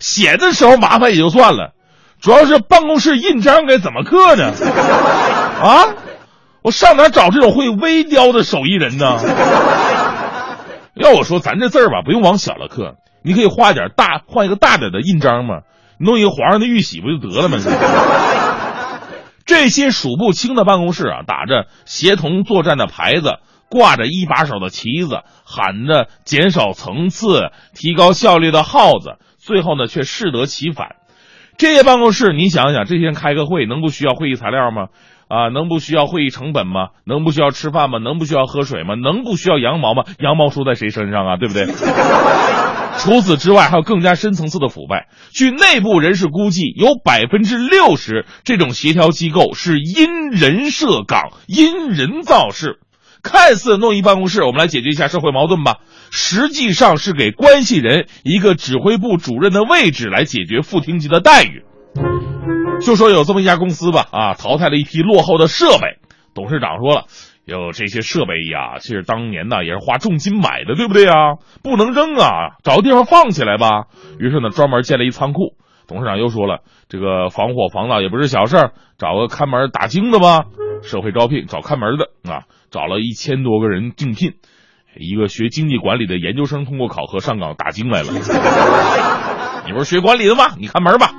[0.00, 1.74] 写的时候麻烦也就算了，
[2.20, 4.52] 主要是办公室印章该怎么刻呢？
[5.62, 5.94] 啊，
[6.62, 9.18] 我上哪找这种会微雕的手艺人呢？
[10.94, 15.60] 要我说，咱这字儿吧，不用往小了刻，你可以画点大，换一个大点的印章嘛，
[15.98, 17.58] 弄一个皇上的玉玺不就得了吗？
[19.44, 30.96] 这些数不清的办公室啊，打着协同作战的牌子，挂着一把手的旗子，喊着减少层次、提高效率的号子，最后呢却适得其反。
[31.58, 34.88] 这些办公室，你想想，这些人开个会，能不需要会议材料吗？
[35.28, 36.88] 啊，能不需要会议成本吗？
[37.04, 37.98] 能不需要吃饭吗？
[37.98, 38.94] 能不需要喝水吗？
[38.94, 40.04] 能不需要羊毛吗？
[40.18, 41.36] 羊毛出在谁身上啊？
[41.36, 41.66] 对不对？
[42.98, 45.08] 除此之外，还有更加深层次的腐败。
[45.32, 52.78] 据内部人士估计，有百分之六十这种协调机构是因人设岗、因人造势，
[53.26, 55.78] 看似弄一办公室，我们来解决一下社会矛盾吧，
[56.10, 61.64] 实际上是给关系人一个指挥部主任的位置来解决副厅级的待遇。
[62.80, 65.98] 就说有这么一家公司吧，啊，淘汰了一批落后的设备，
[66.34, 67.04] 董事长说了。
[67.44, 71.36] 有这些设备呀，其实当年呢也是花重金买的，对不对啊？
[71.62, 73.84] 不能扔啊，找个地方放起来吧。
[74.18, 75.54] 于是呢，专门建了一仓库。
[75.86, 80.46] 董事长又说了，这个防火防盗也不是小事儿，找个看门打更的吧。
[80.82, 84.34] 社会招聘找看门的啊，找了一千多个人竞聘，
[84.96, 88.12] 一个学经济管理的研究生通过考核上岗打经来了。
[89.66, 90.54] 你不是学管理的吗？
[90.58, 91.10] 你看门吧，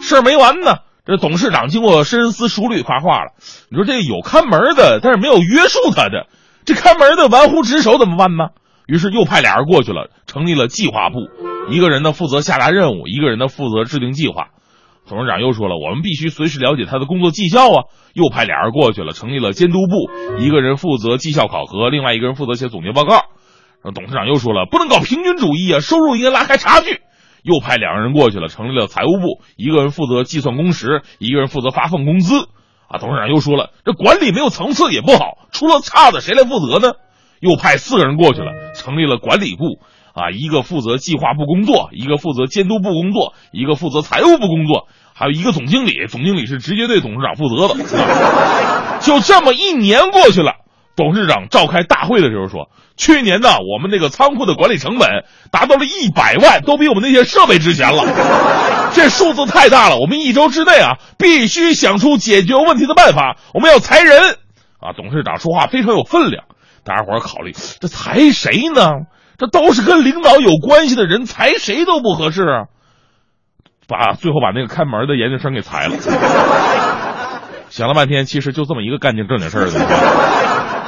[0.00, 0.76] 事儿没完呢。
[1.04, 3.32] 这董事长经过深思熟虑发话了，
[3.70, 6.26] 你说这有看门的，但是没有约束他的，
[6.66, 8.48] 这看门的玩忽职守怎么办呢？
[8.86, 11.16] 于是又派俩人过去了，成立了计划部，
[11.70, 14.48] 一个人呢负责下达任务，一个人呢负责制定计划。
[15.08, 23.14] 董事长又说了，我们必须随时了解他的工作绩效啊，又派俩人过去了，成立了监督部，一个人负责绩效考核，另外一个人负责写总结报告。
[23.14, 27.00] 然后董事长又说了，不能搞平均主义啊，收入应该拉开差距。
[27.42, 32.48] 又派两个人过去了，成立了财务部，一个人负责计算工时，一个人负责发放工资。
[32.88, 36.94] 啊，董事长又说了，这管理没有层次也不好，出了岔子谁来负责呢？
[37.40, 39.78] 又派四个人过去了，成立了管理部，
[40.18, 47.74] 啊，一个负责计划部工作，一个负责监督部工作，一个负责财务部工作，还有一个总经理，总经理是直接对董事长负责的。
[49.00, 50.54] 就这么一年过去了。
[50.96, 55.08] 董事长召开大会的时候说：“去年呢，我们那个仓库的管理成本
[55.52, 58.02] 达到了一百万，都比我们那些设备值钱了。
[58.92, 63.36] 这数字太大了，我们一周之内啊，必须想出解决问题的办法。
[63.54, 64.38] 我们要裁人
[64.80, 66.46] 啊！”董事长说话非常有分量。
[66.82, 68.90] 大家伙考虑，这裁谁呢？
[69.38, 72.64] 这都是跟领导有关系的人，裁谁都不合适啊！
[73.86, 75.96] 把最后把那个看门的研究生给裁了。
[77.70, 79.70] 想了半天，其实就这么一个干净正经事儿的。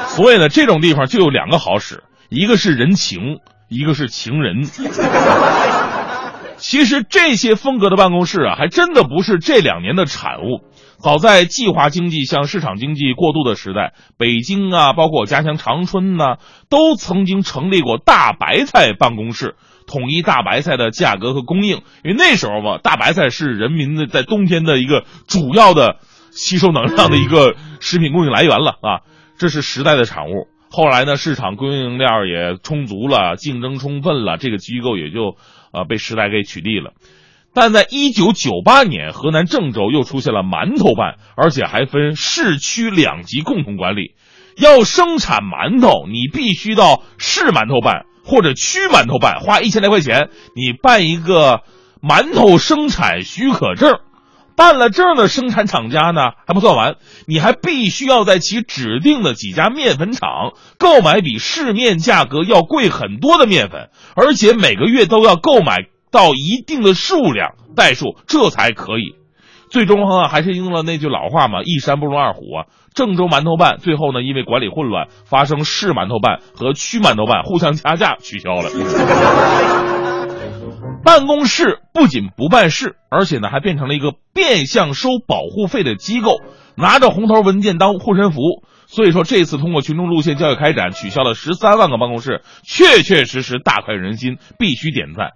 [0.08, 3.38] 所以呢，这种地方就有两个好使，一个是人情，
[3.68, 4.64] 一个是情人。
[6.58, 10.60] 其实这些风格的办公室啊，还真的不是这两年的产物。
[11.02, 16.36] 早在计划经济向市场经济过渡的时代，北京啊，包括我家乡长春呢，
[16.68, 21.78] 都曾经成立过大白菜办公室，统一大白菜的价格和供应。
[22.04, 25.96] 因为那时候嘛，大白菜是人民的在冬天的一个主要的
[26.32, 29.00] 吸收能量的一个食品供应来源了啊。
[29.38, 30.48] 这是时代的产物。
[30.70, 35.36] 后来呢，市场供应量也充足了，竞争充分了，这个机构也就
[35.72, 36.92] 呃被时代给取缔了。
[37.52, 44.14] 但在一九九八年，河南郑州又出现了馒头办，而且还分市区两级共同管理。
[44.56, 51.62] 要生产馒头，你必须到市馒头办或者区馒头办，花一千来块钱，你办一个
[52.02, 53.98] 馒头生产许可证。
[54.56, 56.96] 办了证的生产厂家呢还不算完，
[57.26, 65.78] 你还必须要在其指定的几家面粉厂购买比市面价格要贵很多的面粉，而且每个月都要购买
[66.10, 69.14] 到一定的数量袋数，这才可以。
[69.70, 72.66] 最终啊还是应了那句老话嘛，一山不容二虎啊。
[72.92, 78.70] 郑州馒头办最后呢，因为管理混乱，发生市馒头办和区馒头办互相掐架，取消了。
[81.04, 86.40] 办公室不仅不办事，而且呢还变成了一个变相收保护费的机构，
[86.74, 88.40] 拿着红头文件当护身符。
[88.86, 95.30] 所以说，这次通过群众路线教育开展，取消了十三万个办公室，确确实实大快人心，必须点赞。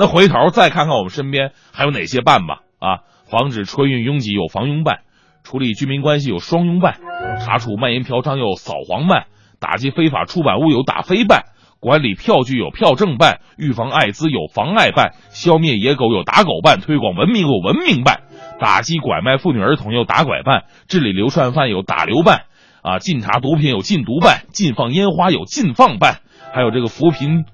[0.00, 2.60] 那回头再看看我们身边还有哪些办吧？
[2.78, 5.00] 啊，防止春运拥挤有防拥办，
[5.42, 7.00] 处理居民关系有双拥办，
[7.44, 9.26] 查处卖淫嫖娼有扫黄办，
[9.58, 11.46] 打击非法出版物有打非办。
[11.80, 18.22] 管理票据有票证办，预防艾滋有防艾办，消灭野狗有打狗办，推广文明有文明办，
[18.60, 22.46] 打击拐卖妇女儿童有打拐办，治理流窜犯有打流办，
[22.82, 26.20] 啊，禁查毒品有禁毒办，禁放烟花有禁放办，
[26.52, 27.44] 还有这个扶贫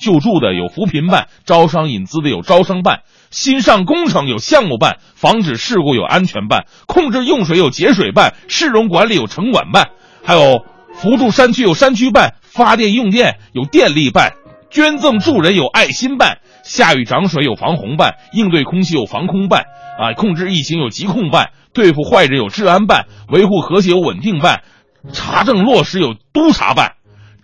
[0.00, 3.00] 救助的有扶贫办，招商引资的有招商办，
[3.30, 9.88] 新上工程有项目办，防止事故有安全办，控制用水有节水办，市容管理有城管办，
[10.24, 12.34] 还有扶助山区有山区办。
[12.50, 14.32] 发电用电有电力办，
[14.68, 19.66] 捐赠助人有爱心办，下雨涨水有防洪办，应对空气有防空办，
[19.96, 24.62] 啊，控制疫情有疾控办，对付坏人有治安办，维护和谐有稳定办，
[25.12, 26.94] 查证落实有督查办，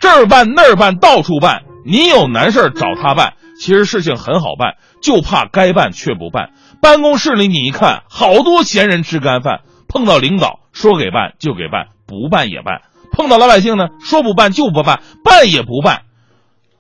[0.01, 6.51] 这儿办那儿办到处办，你有难事找他办，其实事情很好办，就怕该办却不办。
[6.81, 12.83] 办公室里你一看，好多闲人吃干饭，碰到领导说给办就给办，不办也办。
[13.13, 16.03] 碰到老百姓呢，说不办就不办，办也不办。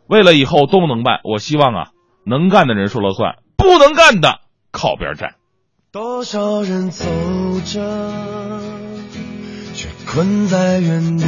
[0.09, 1.89] 为了以后都能办，我希望啊，
[2.27, 4.41] 能干的人说了算，不能干的
[4.73, 5.35] 靠边站。
[5.93, 7.05] 多少人走
[7.65, 8.11] 着，
[9.75, 11.25] 却困在原地；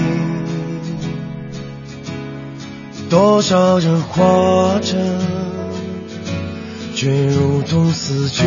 [3.09, 4.96] 多少人活着，
[6.94, 8.44] 却如同死去；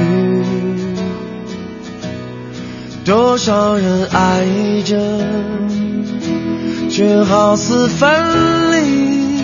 [3.05, 4.45] 多少人爱
[4.86, 4.97] 着。
[6.89, 8.10] 却好似分
[8.72, 9.38] 离，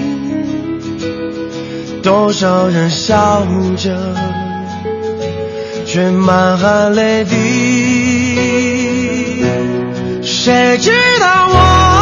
[2.02, 3.46] 多少人笑
[3.78, 3.96] 着，
[5.86, 7.36] 却满含泪滴。
[10.22, 10.92] 谁知
[11.22, 11.95] 道我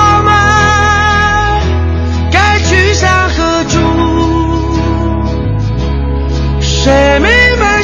[6.84, 7.30] 谁明
[7.62, 7.82] 白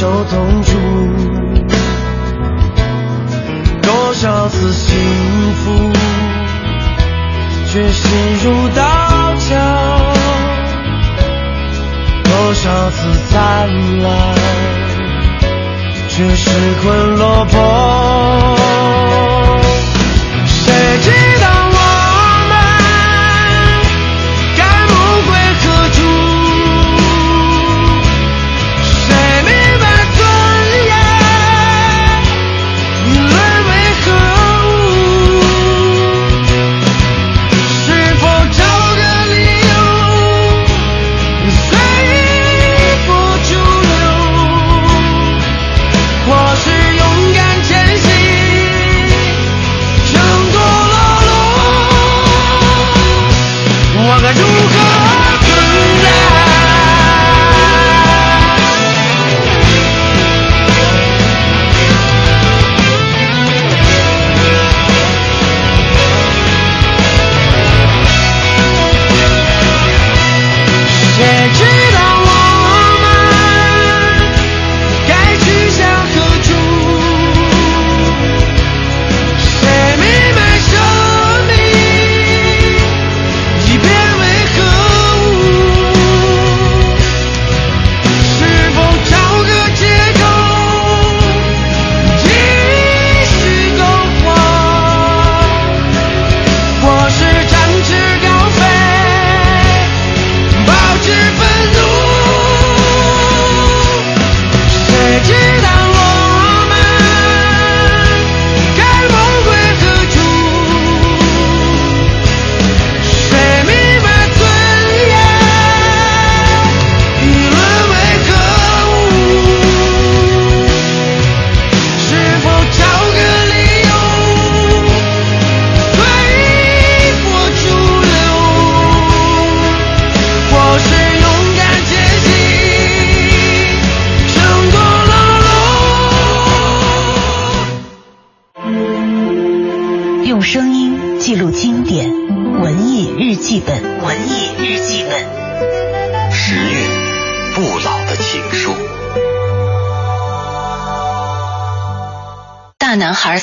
[0.00, 0.78] 受痛楚
[3.82, 4.96] 多少次幸
[5.56, 5.92] 福
[7.66, 8.10] 却心
[8.42, 9.56] 如刀绞
[12.24, 13.68] 多少次灿
[14.00, 14.34] 烂
[16.08, 16.50] 却失
[16.82, 18.69] 魂落魄。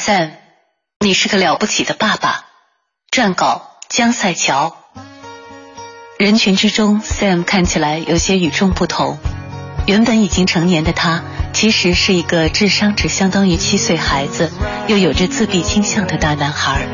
[0.08, 0.30] Sam，
[1.02, 2.46] 你是个了不起的爸爸。
[3.12, 4.78] 撰稿江赛乔。
[6.18, 9.18] 人群之中，Sam 看起来有些与众不同。
[9.86, 14.50] 原本已经成年的他，其实是一个智商只相当于七岁孩子，
[14.88, 16.88] 又有着自闭倾向的大男孩。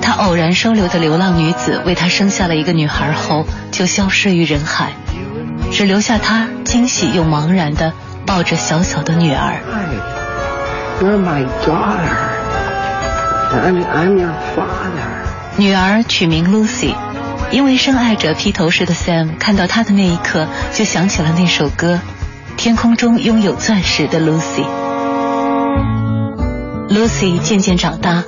[0.00, 4.92] 他偶然收留的流浪女子为他生下了一个女孩后，就消失于人海，
[5.72, 7.92] 只留下他惊喜又茫然的
[8.24, 10.17] 抱着小小的女儿。
[11.00, 12.12] You're my daughter.
[13.52, 15.06] I'm, I'm your father.
[15.56, 16.92] 女儿取名 Lucy，
[17.52, 22.00] 因为深爱着披头士的 Sam 看到她的那一刻，就想起了那首歌
[22.56, 24.64] 《天空中拥有钻石的 Lucy》。
[26.88, 28.24] Lucy 渐渐长大，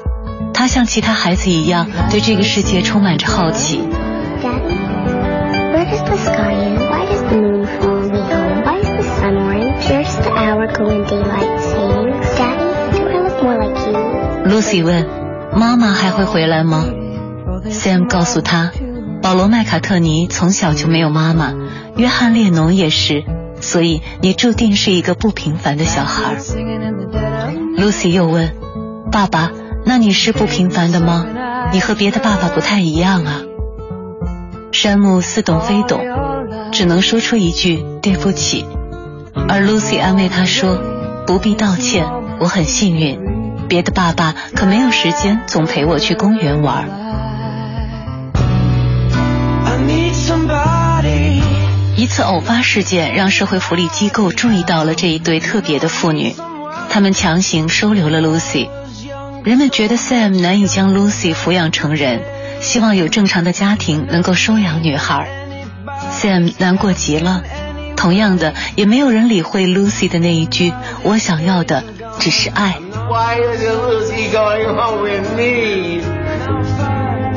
[0.54, 3.82] 她像其他孩子一样，对这个世界充满着好奇。
[4.40, 4.78] Daddy,
[14.50, 15.06] Lucy 问
[15.54, 16.84] ：“妈妈还会回来吗
[17.66, 18.72] ？”Sam 告诉她
[19.22, 21.54] ：“保罗·麦卡特尼从小就没有妈妈，
[21.96, 23.24] 约翰·列侬也是，
[23.60, 26.36] 所以你注定是一个不平凡的小孩。
[27.78, 28.56] ”Lucy 又问
[29.12, 29.52] ：“爸爸，
[29.84, 31.24] 那你是不平凡的吗？
[31.72, 33.42] 你和别的爸爸不太一样啊。”
[34.72, 36.00] 山姆似懂非懂，
[36.72, 38.66] 只能说出一句“对不起”，
[39.48, 40.76] 而 Lucy 安慰他说
[41.24, 42.04] ：“不必道歉，
[42.40, 43.20] 我很幸运。”
[43.70, 46.90] 别的爸爸可没有时间总陪我去公园玩。
[51.96, 56.34] 一次偶发事件让社会福利机构注意到了这一对特别的父女，
[56.88, 58.68] 他们强行收留了 Lucy。
[59.44, 62.22] 人们觉得 Sam 难以将 Lucy 抚养成人，
[62.60, 65.28] 希望有正常的家庭能够收养女孩。
[66.10, 67.44] Sam 难过极了。
[67.96, 70.72] 同样的，也没有人理会 Lucy 的那一句
[71.04, 71.84] ：“我想要的
[72.18, 72.76] 只是爱。”
[73.10, 76.00] Why is he lucy going home with me?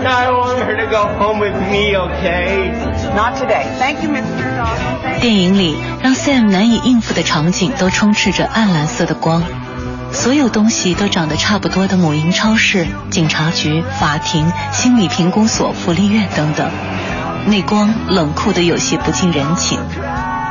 [0.05, 2.69] I want her to go home with me, okay?
[3.15, 3.65] Not today.
[3.79, 4.55] Thank you, Mr.
[4.55, 5.19] Dawson.
[5.19, 9.41] 电影里让 Sam 难以应付的场景都充斥着暗蓝色的光，
[10.11, 16.69] 所有东西都长得差不多的母婴超市、警察局、法庭、心理评估所、福利院等等，
[17.47, 19.79] 那光冷酷的有些不近人情。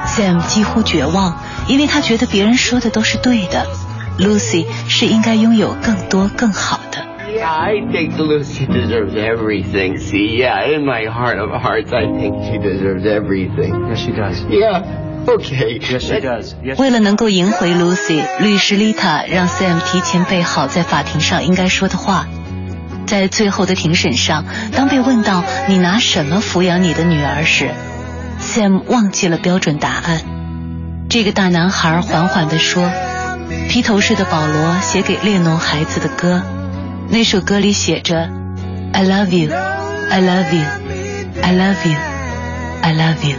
[0.05, 3.65] Sam 几乎绝望，因为他觉得别人说的都是对的。
[4.19, 6.99] Lucy 是应该拥有更多更好的。
[7.33, 9.97] Yeah, I think Lucy deserves everything.
[9.97, 13.89] See, yeah, in my heart of hearts, I think she deserves everything.
[13.89, 14.45] Yes, she does.
[14.51, 14.83] Yeah,
[15.27, 15.79] okay.
[15.81, 16.55] Yes, she does.
[16.63, 16.79] Yes.
[16.79, 22.27] 为了能够赢回 Lucy，律师 Lita 让 Sam 提前备好在法庭上应该说的话。
[23.07, 27.71] 在最后的庭审上，当被问到你拿什么抚养你的女儿时
[28.41, 30.21] ，Sam 忘记了标准答案。
[31.09, 32.91] 这个大男孩缓缓地说。
[33.69, 36.43] 披头士的保罗写给列侬孩子的歌，
[37.09, 38.29] 那首歌里写着
[38.93, 39.51] "I love you,
[40.11, 40.65] I love you,
[41.41, 41.97] I love you,
[42.83, 43.37] I love you"。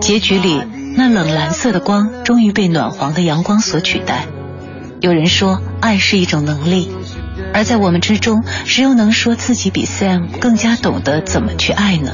[0.00, 0.62] 结局里，
[0.96, 4.26] 那冷蓝色的光终于被暖黄的阳光所取代。
[5.00, 6.88] 有人说，爱是一种能力，
[7.52, 12.12] 而在我们之中，谁又能说自己比 Sam 更加懂得怎么去爱呢？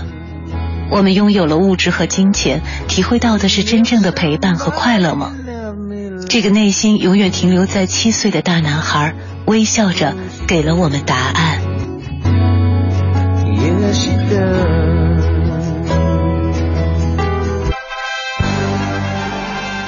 [0.91, 5.33] 我们拥有了物质和金钱，体会到的是真正的陪伴和快乐吗？
[6.33, 9.15] 这个内心永远停留在七岁的大男孩，
[9.45, 10.17] 微笑着
[10.49, 11.61] 给了我们答案。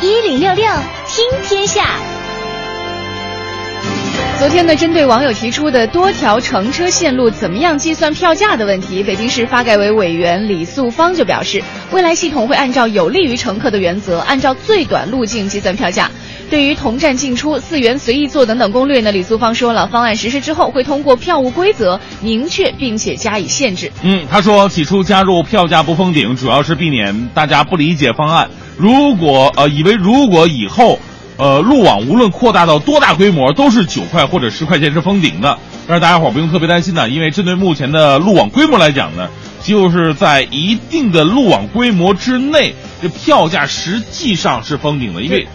[0.02, 0.66] 一零六六
[1.08, 2.13] 听天下。
[4.44, 16.10] 昨天呢，针对网友提出的多条乘车线路怎么样计算票价的问题，北京市发改委委员李素芳就表示，未来系统会按照有利于乘客的原则，按照最短路径计算票价。
[16.50, 23.90] 对于同站进出、四元随意坐等等攻略呢，李素芳说了，方案实施之后会通过票务规则明确并且加以限制。
[24.02, 28.50] 嗯，他说起初加入票价不封顶，主要是避免大家不理解方案。
[28.76, 30.98] 如果呃以为如果以后
[31.36, 39.28] 呃路网无论扩大到多大规模，都是九块或者十块钱是封顶的，但是大家伙不用特别担心呢，因为针对目前的路网规模来讲呢，
[39.62, 45.46] 就是在一定的路网规模之内，这票价实际上是封顶的，因为。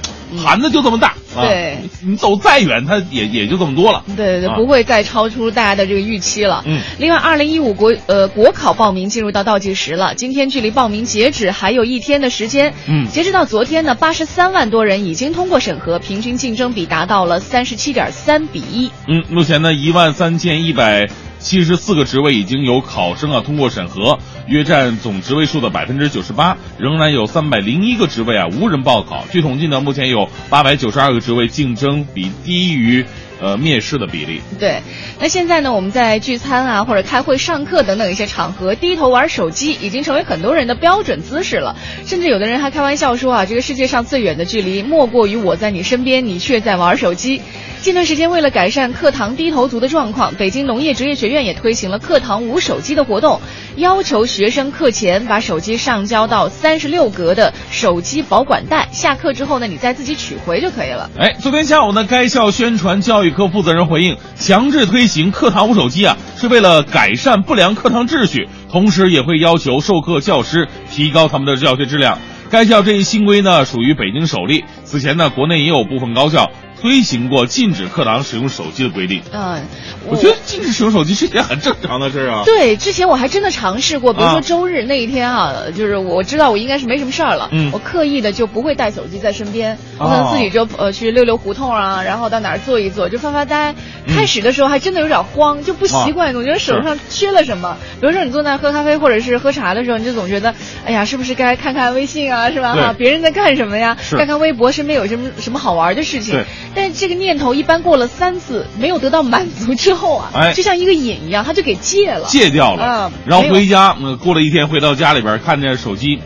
[0.43, 4.03] 盘子就这么大，啊、对，你走再远，它也也就这么多了。
[4.15, 6.63] 对对，啊、不会再超出大家的这个预期了。
[6.65, 6.79] 嗯。
[6.97, 12.73] 另外，二零一五国呃国考报名进入到倒计时了，今天距离报名截止还有一天的时间。
[12.87, 13.07] 嗯。
[13.07, 18.91] 截止到昨天呢，八十三万多人已经通过审核，平均竞争比达到了三十七点三比一。
[19.07, 21.07] 嗯，目前呢，一万三千一百
[21.39, 26.57] 七十四个职位已经有考生啊通过审核，约占总职位数的百分之九十八。
[26.77, 29.25] 仍然有三百零一个职位啊无人报考。
[29.31, 33.05] 据统计呢，目前有八百九十二个职位竞争比低于。
[33.41, 34.41] 呃，蔑视的比例。
[34.59, 34.81] 对，
[35.19, 41.75] 那现在呢，我们在聚餐啊，或者开会、上课等等一些场合，低头玩手机已经成为很多人的标准姿势了。
[42.05, 47.41] 甚至有的人还开玩笑说啊，这个世界上最远的距离，莫过于我在你身边，你却在玩手机。
[47.81, 53.39] 近段时间，为了改善课堂低头族的状况，北京农业职业学院也推行了课堂无手机的活动，
[53.77, 61.09] 要求学生课前把手机上交到三十六格的手机保管袋，下课之后呢，你再自己取回就可以了。
[61.17, 72.17] 哎，昨天下午呢，该校宣传教育科负责人回应，强制推行课堂无手机啊，是为了改善不良课堂秩序，同时也会要求授课教师提高他们的教学质量。
[72.49, 74.63] 该校这一新规呢，属于北京首例。
[74.83, 76.49] 此前呢，国内也有部分高校。
[76.81, 79.21] 推行过禁止课堂使用手机的规定。
[79.31, 79.61] 嗯，
[80.07, 82.43] 我觉得禁止使用手机是一件很正常的事啊。
[82.45, 93.75] 对，之前我还真的尝试过，比如说周日那一天啊，就是我知道我应该是没什么事儿了，嗯，我刻意的就不会带手机在身边，我可能自己就呃去溜溜胡同啊，然后到哪儿坐一坐，就发发呆。
[94.07, 97.77] 开始的时候还真的有点慌，就不习惯，总觉得手上缺了什么。
[97.99, 100.55] 比如说你坐那喝咖啡或者是喝茶的时候，你就总觉得，
[100.85, 102.73] 哎呀，是不是该看看微信啊，是吧？
[102.73, 103.97] 哈，别人在干什么呀？
[104.09, 106.43] 看看微博，身边有什么什么好玩的事情。
[106.75, 113.11] 但是这个念头一般过了三次没有得到满足之后啊，哎，就像一个瘾一样，他就给戒了，戒掉了。
[113.25, 116.19] 然后回家，嗯，过了一天回到家里边，看见手机。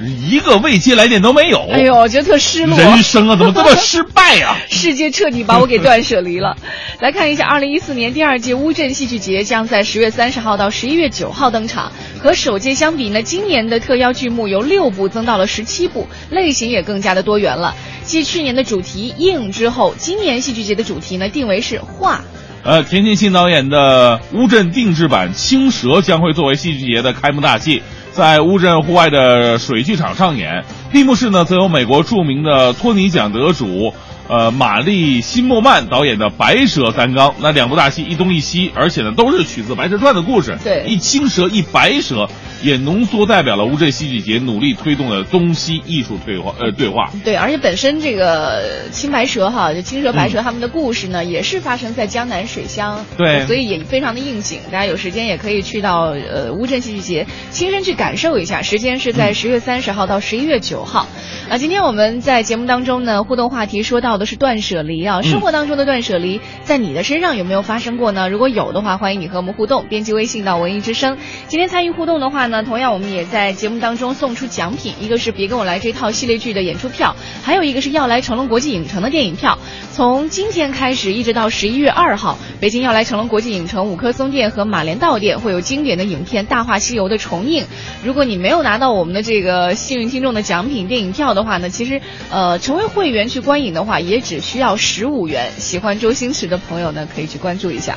[0.00, 2.78] 一个未接来电都没有，哎呦，我觉得特失落。
[2.78, 4.56] 人生啊，怎么这么失败呀？
[4.70, 6.56] 世界彻底把我给断舍离了。
[7.00, 11.92] 来看一下，二零一四年第二届乌镇戏剧节将在十月三十号到十一月九号登场。
[12.20, 17.74] 和首届相比呢，今年的特邀剧目由六部增到了十七部，类型也更加的多元了。
[18.02, 22.20] 继去年的主题“硬”之后，今年戏剧节的主题呢定为是“画”。
[22.64, 27.82] 呃，田沁鑫导演的乌镇定制版《青蛇》将会作为戏剧节的开幕大戏。
[28.18, 33.94] 在乌镇户外的水剧场上演，闭幕式呢，则由美国著名的托尼奖得主，
[34.28, 37.30] 呃，玛丽辛莫曼导演的《白蛇三纲》。
[37.40, 40.56] 那两部大戏一东一西，而且呢，都是取自《白蛇传》的故事。
[40.62, 42.28] 对，一青蛇一白蛇。
[42.60, 47.08] 也浓缩代表了乌镇戏剧节努力推动的东西艺术对话呃对话。
[47.22, 53.06] 对，而且本身这个青白蛇哈，就青蛇白蛇他们的故事呢，也是发生在江南水乡。
[53.16, 54.58] 对，所以也非常的应景。
[54.72, 58.60] 大家有时间也可以去到呃乌镇戏剧节，亲身去感受一下。
[58.60, 61.06] 时间是在十月三十号到十一月九号。
[61.48, 68.28] 啊，今天我们在节目当中呢，互动话题说到的是断舍离啊，生活当中的断舍离，在你的身上有没有发生过呢？
[68.28, 71.16] 如果有的话，欢迎你和我们互动，编辑微信到文艺之声。
[71.46, 79.58] 今天参与互动的话呢，同样我们也在节目当中送出奖品，一个是别跟我来这套系列剧的演出票，还有一个是要来成龙国际影城的电影票。
[79.92, 87.64] 从今天开始一直到十一月二号，北京要来成龙国际影城五棵松店和马连道店会有经典的影片《大话西游》的重映。
[88.04, 92.00] 如果你没有拿到我们的这个幸运听众的奖品电影票的话呢，其实
[92.30, 95.52] 呃成为会员去观影的话，也只需要十五元。
[95.58, 97.96] 喜欢周星驰的朋友呢，可以去关注一下。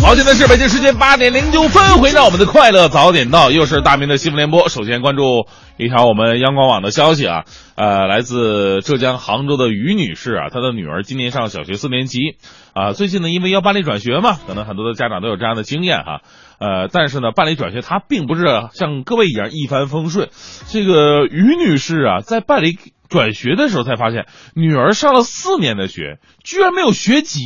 [0.00, 4.68] 好，现在是北京时间八点零九分，回到我们的快乐早点到，又是大明的新闻联播。
[4.68, 7.44] 首先关注一条我们央广网的消息啊，
[7.74, 12.36] 呃，来自浙江杭州的于女士啊，她的女儿今年上小学四年级
[12.74, 16.20] 啊，最近呢因为要办理转学嘛，可能很多的家长都有这样的经验哈，
[16.60, 20.28] 呃，但是呢办理转学它并不是像各位一样一帆风顺。
[20.68, 22.78] 这个于女士啊，在办理
[23.08, 27.40] 转学的时候才发现，女儿上了四年的学，居然没有学籍，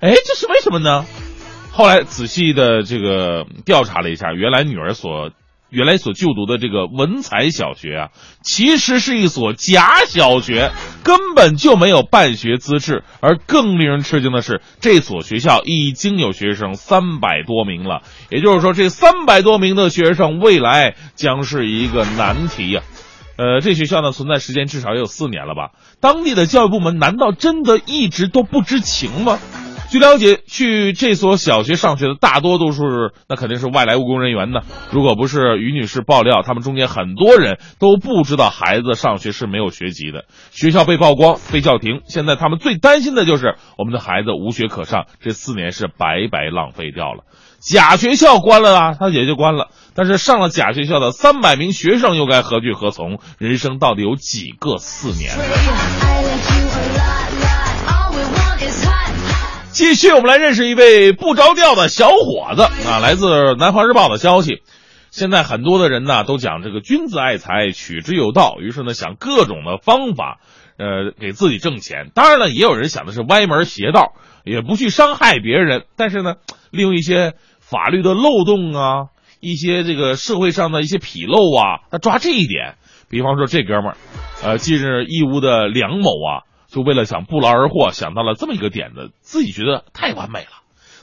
[0.00, 1.04] 哎，这是为什么呢？
[1.72, 5.30] 后来仔细的这个调查了一下，原来女儿所
[5.70, 8.08] 原来所就读的这个文才小学啊，
[8.44, 10.70] 其实是一所假小学，
[11.02, 13.02] 根本就没有办学资质。
[13.20, 18.02] 而更令人吃惊的是，这所学校已经有学生三百多名了。
[18.30, 22.82] 也就是说，这三百多名的学生未来将是一个难题呀。
[23.36, 25.70] 呃，这学校呢存在时间至少也有四年了吧？
[26.00, 29.38] 当地的教育部门难道真的一直都不知情吗？
[29.90, 32.80] 据了解，去这所小学上学的大多都是
[33.28, 34.60] 那肯定是外来务工人员呢。
[34.90, 40.24] 如果不是于女士爆料，他们中间很多人都不知道孩子上学是没有学籍的。
[40.50, 42.00] 学校被曝光，被叫停。
[42.06, 47.22] 现在他们最担心的就是我们的孩子无学可上，这四年是白白浪费掉了。
[47.60, 49.68] 假学校关了啊，他也就关了。
[49.94, 53.18] 但是上了假学校的三百名学生又该何去何从？
[53.38, 55.32] 人生到底有几个四年？
[59.70, 63.00] 继续，我们来认识一位不着调的小伙子啊！
[63.00, 63.26] 来自
[63.56, 64.62] 《南方日报》的消息，
[65.10, 70.38] 现在很多的人呢都讲这个君子爱财，取之有道，于是呢想各种的方法
[70.78, 72.10] 呃，给自己挣钱。
[72.14, 74.12] 当然了，也有人想的是歪门邪道，
[74.44, 76.34] 也不去伤害别人，但是呢，
[76.70, 79.06] 利用一些法律的漏洞啊，
[79.44, 82.76] 一些这个社会上的一些纰漏啊，他抓这一点。
[83.08, 83.96] 比方说这哥们儿，
[84.42, 90.48] 呃，近日义乌的梁某啊，就为了想不劳而获，想到了这么一个点子，自己觉得太完美了。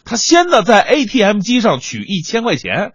[0.04, 2.94] 他先呢在 ATM 机上取一千块钱，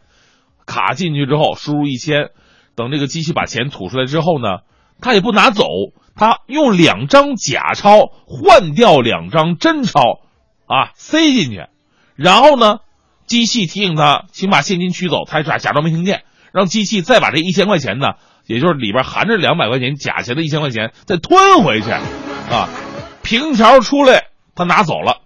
[0.66, 2.30] 卡进去之后输入一千，
[2.74, 4.59] 等这个机器把钱吐出来之后呢，
[5.01, 5.64] 他也不拿走，
[6.16, 10.20] 他用两张假钞换掉两张真钞，
[10.66, 11.66] 啊，塞进去，
[12.16, 12.80] 然后呢，
[13.27, 16.22] 机器提醒他请把现金取走，他假假装没听见，
[16.53, 18.14] 让机器再把这一千块钱呢，
[18.47, 22.68] 也就是里边含着两百块钱假钱的一千块钱再吞回去，啊，
[23.22, 25.22] 凭条出来他拿走了。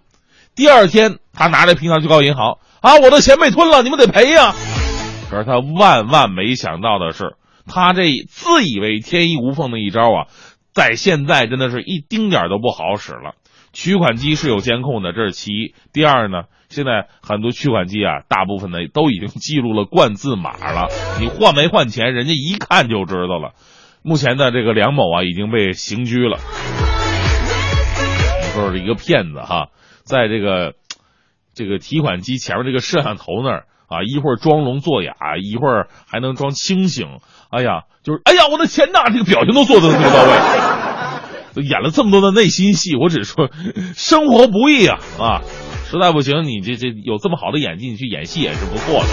[0.55, 4.53] 第二天，他拿着凭条去告银行啊，我的钱被吞了，你们得赔呀。
[5.29, 7.35] 可是他万万没想到的是，
[7.65, 10.27] 他这自以为天衣无缝的一招啊，
[10.73, 13.35] 在现在真的是一丁点都不好使了。
[13.71, 15.73] 取款机是有监控的，这是其一。
[15.93, 20.87] 第二呢，现在很多取款机啊，大部分呢都已经记录了冠字码了，
[21.19, 23.51] 你换没换钱，人家一看就知道了。
[24.03, 26.39] 目前的这个梁某啊，已经被刑拘了，
[28.55, 29.67] 说是一个骗子哈。
[30.03, 30.73] 在这个
[31.53, 37.19] 这个提款机前面这个摄像头那儿啊，一会儿装聋作哑，一会儿还能装清醒。
[37.51, 39.09] 哎呀，就是哎呀，我的钱呐！
[39.11, 42.95] 这个表情都做的特别到位， 演了这么多的内心戏。
[42.95, 43.49] 我只说，
[43.93, 45.41] 生活不易啊啊！
[45.91, 49.09] 实在不行，你这这有这么好的演技，你去演戏也是不错的。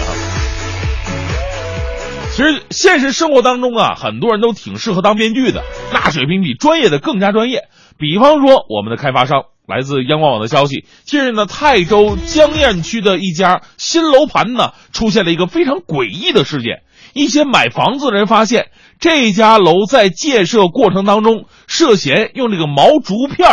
[2.31, 5.61] 其实现实生活当中啊，很多人都挺适合当编剧的，
[5.91, 7.63] 那水平比专业的更加专业。
[7.97, 9.43] 比方说，我们的开发商。
[9.67, 16.81] 来自央广网的消息，近日呢，泰州江堰区的一家新楼盘呢，出现了一个非常诡异的事件。
[17.13, 18.69] 一些买房子的人发现，
[18.99, 23.47] 这家楼在建设过程当中涉嫌用这个毛竹片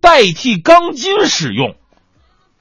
[0.00, 1.76] 代替钢筋使用。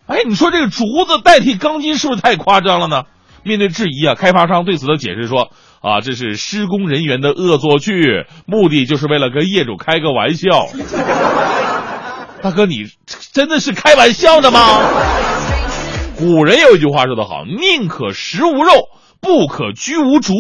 [0.09, 3.03] 哎，你说这个竹子代替钢筋是不是太夸张了呢？
[3.43, 5.51] 面对质疑啊，开发商对此的解释说：
[5.81, 10.67] 啊，这是施工人员的恶作剧，目的就是为了跟业主开个玩笑。
[12.41, 12.85] 大哥，你
[13.31, 14.79] 真的是开玩笑的吗？
[16.17, 18.89] 古人有一句话说得好：“宁可食无肉，
[19.21, 20.33] 不可居无竹。”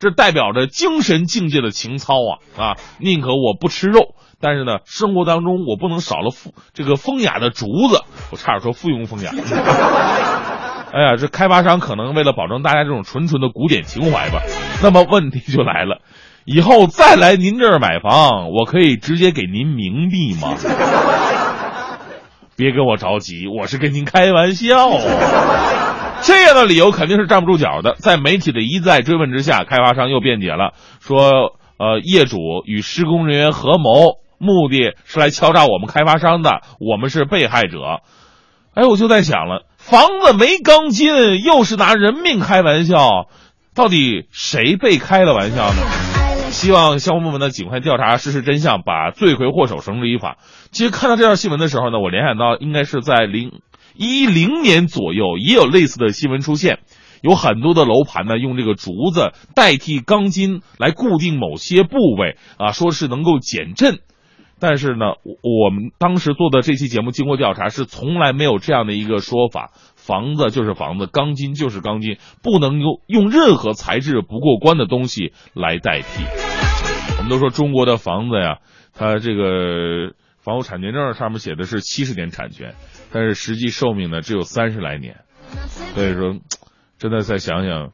[0.00, 2.76] 这代表着精神境界的情操啊啊！
[3.00, 8.02] 宁可我不吃肉，但是呢，生活当中我不能少了富这个风雅的竹子。
[8.32, 9.30] 我差点说附庸风雅。
[10.92, 14.42] 哎呀，这开发商可能为了保证大家这种纯纯的古典情怀吧。
[14.82, 16.00] 那么问题就来了。
[16.46, 20.56] 以后再来您这儿买房，我可以直接给您冥币吗？
[22.56, 24.90] 别跟我着急，我是跟您开玩笑。
[26.22, 27.94] 这样的理由肯定是站不住脚的。
[27.98, 38.00] 在媒体的一再追问之下，开发商又辩解了，说：“呃，业主与施工人员合谋，目的是来敲诈我们开发商的，我们是被害者。”
[38.72, 43.26] 哎，我就在想了，房子没钢筋，又是拿人命开玩笑，
[43.74, 45.82] 到底谁被开了玩笑呢？
[46.52, 50.38] 希望相关部门呢尽快调查事实真相，把罪魁祸首绳之以法。
[50.70, 53.60] 其实看到这条新闻的时候呢，我联想到应该是在零
[53.94, 56.78] 一零年左右也有类似的新闻出现，
[57.22, 63.98] 有很多的楼盘呢用这个竹子代替钢筋来固定某些部位啊，说是能够减震。
[64.60, 69.72] 但是呢，我们当时做的这期节目经过调查是从来没有这样的一个说法。
[69.96, 76.24] 房子就是房子，钢筋就是钢筋，不能用用任何材质不过关的东西来代替。
[77.16, 78.58] 我们都说中国的房子呀，
[78.92, 82.74] 它这个房屋产权证上面写的是七十年产权，
[83.12, 85.16] 但是实际寿命呢只有三十来年。
[85.94, 86.36] 所以说，
[86.98, 87.92] 真的再想想，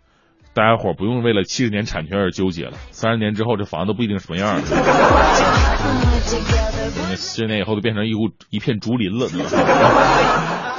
[0.56, 2.72] 大家伙不用为了七十年产权而纠结了。
[2.90, 4.62] 三十年之后，这房子不一定什么样了。
[7.14, 9.28] 七十年以后，都变成一户一片竹林了。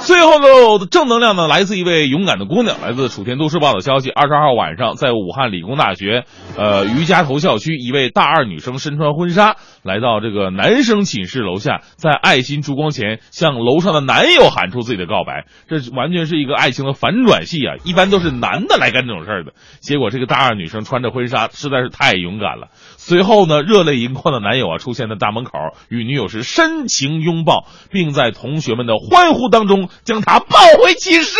[0.00, 4.10] 最后的正能量呢，来自一位勇敢的姑娘，来自楚天都市报的消息。
[4.10, 6.24] 二十二号晚上，在武汉理工大学，
[6.56, 15.46] 呃，余家头校区，一位大二女生身穿婚纱，来到这个男生寝室楼下，在爱心烛光前向楼上的男友喊出自己的告白。
[15.68, 17.74] 这完全是一个爱情的反转戏啊！
[17.84, 22.68] 一般都是男的来干这种事儿的，结果这个大二女生穿着婚纱，实在是太勇敢了。
[23.00, 25.52] 随后呢，热泪盈眶的男友啊，出现在大门口，
[25.88, 31.38] 与女友是深情拥抱，并在同学们的欢呼当中将她抱回寝室。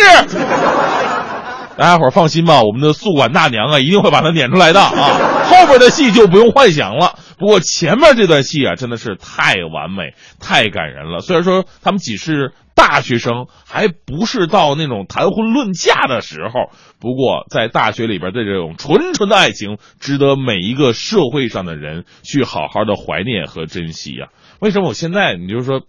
[1.79, 5.47] 大家伙儿放心吧，我们的宿管大娘啊，一定会把他撵出来的啊。
[5.47, 7.17] 后边的戏就不用幻想了。
[7.37, 11.21] 不过前面这段戏啊，真的是太完美、太感人了。
[11.21, 16.69] 虽然说他们只是大学生，还不是到那种谈婚论嫁的时候，
[16.99, 24.27] 不过在大学里边的这种纯纯的爱情，值得每一个社会上的人去好好的怀念和珍惜呀、
[24.59, 25.79] 为什么我现在你就说？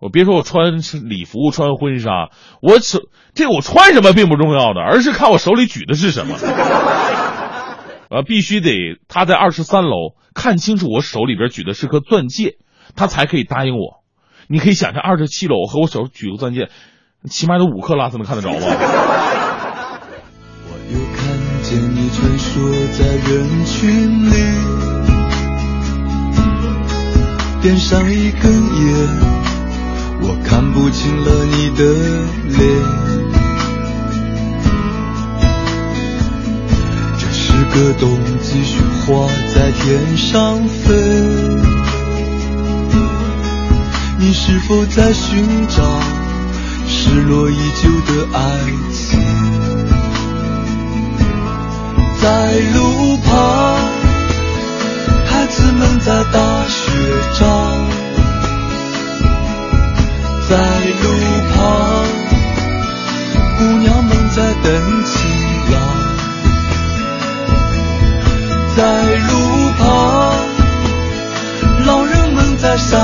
[0.00, 0.78] 我别说我穿
[1.08, 2.30] 礼服、穿婚纱，
[2.62, 3.00] 我手
[3.34, 6.36] 这我穿什么并不重要的，而是看我手里举的是什么。
[8.10, 12.56] 呃，必须得他在二十三楼看清楚我手里边举的是颗钻戒，
[12.96, 14.02] 他才可以答应我。
[14.48, 16.70] 你可以想象二十七楼和我手举个钻戒，
[17.28, 18.58] 起码得五克拉才能看得着吧？
[20.92, 24.32] 又看见你穿梭在人群里，
[27.62, 29.49] 点上一根烟。
[30.22, 31.82] 我看不清了你的
[32.56, 32.60] 脸，
[37.18, 40.94] 这是个冬季雪花在天上飞，
[44.18, 45.82] 你是否在寻找
[46.86, 48.40] 失落已久的爱
[48.92, 49.18] 情？
[52.20, 53.78] 在路旁，
[55.24, 56.92] 孩子们在打雪
[57.38, 57.89] 仗。
[60.80, 61.12] 在路
[61.52, 62.06] 旁，
[63.58, 65.12] 姑娘们在等情
[65.70, 65.76] 郎。
[68.74, 68.80] 在
[69.28, 69.32] 路
[69.78, 69.84] 旁，
[71.84, 72.96] 老人们在晒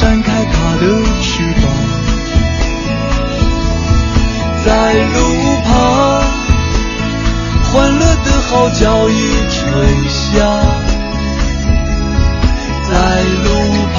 [0.00, 0.82] 展开它的
[1.20, 1.64] 翅膀。
[4.64, 5.16] 在路
[5.64, 5.72] 旁，
[7.64, 9.12] 欢乐的号角已
[9.48, 9.56] 吹
[10.08, 10.18] 响。
[12.88, 12.94] 在
[13.44, 13.48] 路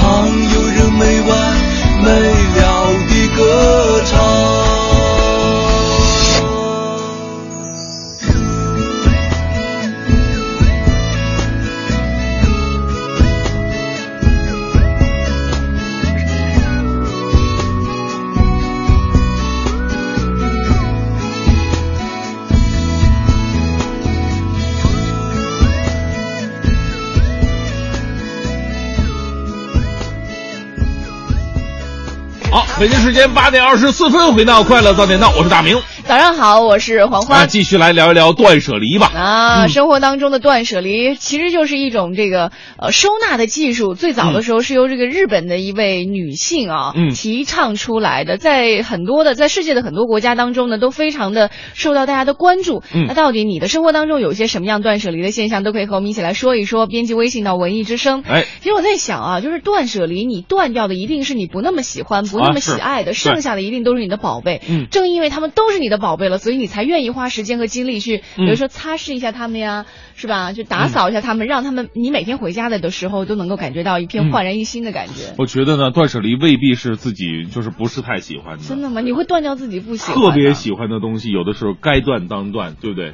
[32.80, 35.78] 北京时间八点二十四分，回到快乐早点到，我是大明。
[36.10, 37.42] 早上好，我是黄欢。
[37.42, 39.12] 啊，继续来聊一聊断舍离吧。
[39.14, 43.94] 啊，嗯生活当中的断舍离其实就是一种这个呃收纳的技术。
[43.94, 52.82] 最早的时候是由这个日本的一位女性啊、嗯提倡出来的，在很多的在世界的很多国家当中呢，都非常的受到大家的关注。
[52.92, 56.88] 嗯那到底你的生活当中有一些什么样断舍离的现象，都可以和我们一起来说一说。
[56.88, 58.24] 编辑微信到文艺之声。
[58.26, 64.60] 哎，其实我在想啊，就是断舍离，你断掉的一定是你不那么喜欢、不那么喜爱的，对剩下的一定都是你的宝贝。
[64.68, 69.86] 嗯正因为他们都是你的宝贝了，所以你才愿意花时间和精力去，比如嗯说擦拭一下他们呀，
[70.16, 70.52] 是吧？
[70.52, 75.34] 就打扫一下他们，让他们你每天回家的的时候都能够感觉到一片嗯焕然一新的感觉。
[75.38, 79.00] 我觉得呢，断舍离未必是自己就是不是太喜欢的，真的吗？
[79.00, 83.12] 你会断掉自己不喜欢特别喜欢的东西，有的时候该断当断，对不对？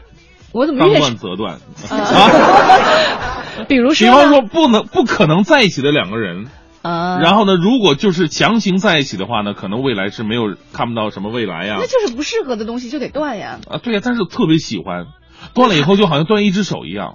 [0.52, 1.58] 我怎么越断则断。
[3.68, 6.46] 比如说，比方说，不能不可能在一起的两个人，
[6.86, 11.76] 啊，然后呢，如果就是强行在一起的话呢，可能未来是没有看不到什么未来呀。
[11.80, 11.86] 那。
[11.86, 15.06] 就是不适合的东西就得断呀，啊，对呀，但是特别喜欢，
[15.54, 17.14] 断了以后就好像断一只手一样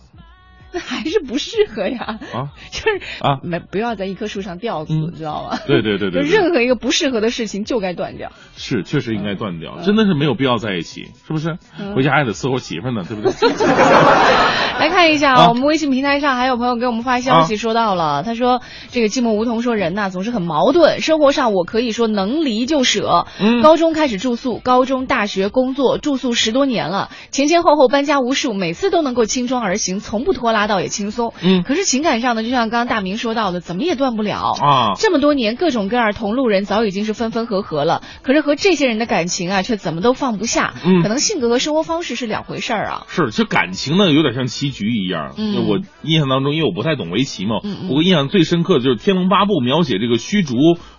[0.74, 2.20] 那 还是不适合呀。
[2.34, 2.50] 啊。
[2.72, 5.58] 就是啊没不要在一棵树上吊死，嗯知道吗？
[5.68, 8.32] 对对对对对就任何一个不适合的事情就该断掉。
[8.56, 11.58] 是，确实应该断掉，真的是没有必要在一起，是不是？
[11.80, 13.32] 嗯回家还得伺候媳妇儿呢，对不对？
[14.80, 23.26] 来看一下啊我们微信平台上还有朋友给我们发消息说到了，他说这个寂寞梧桐说人呐总是很矛盾，生活上我可以说能离就舍。
[23.40, 31.34] 嗯高中开始住宿，高中、大学、工作住宿十多年了，前前后后搬家无数，每次都能够轻装而行，从不拖拉，倒也轻松。
[31.42, 40.74] 嗯可是情感上呢，就像刚刚大明说到的，怎么也断不了啊这么多年，各种各样同路人早已经是分分合合了，可是和这些人的感情啊，却怎么都放不下。
[40.86, 43.06] 嗯可能性格和生活方式是两回事儿啊。
[43.08, 45.34] 是，其实感情呢，有点像棋局一样。
[45.38, 50.56] 嗯我印象当中，因为我不太懂围棋嘛，嗯嗯不过印象最深刻的就是《天龙八部》描写这个虚竹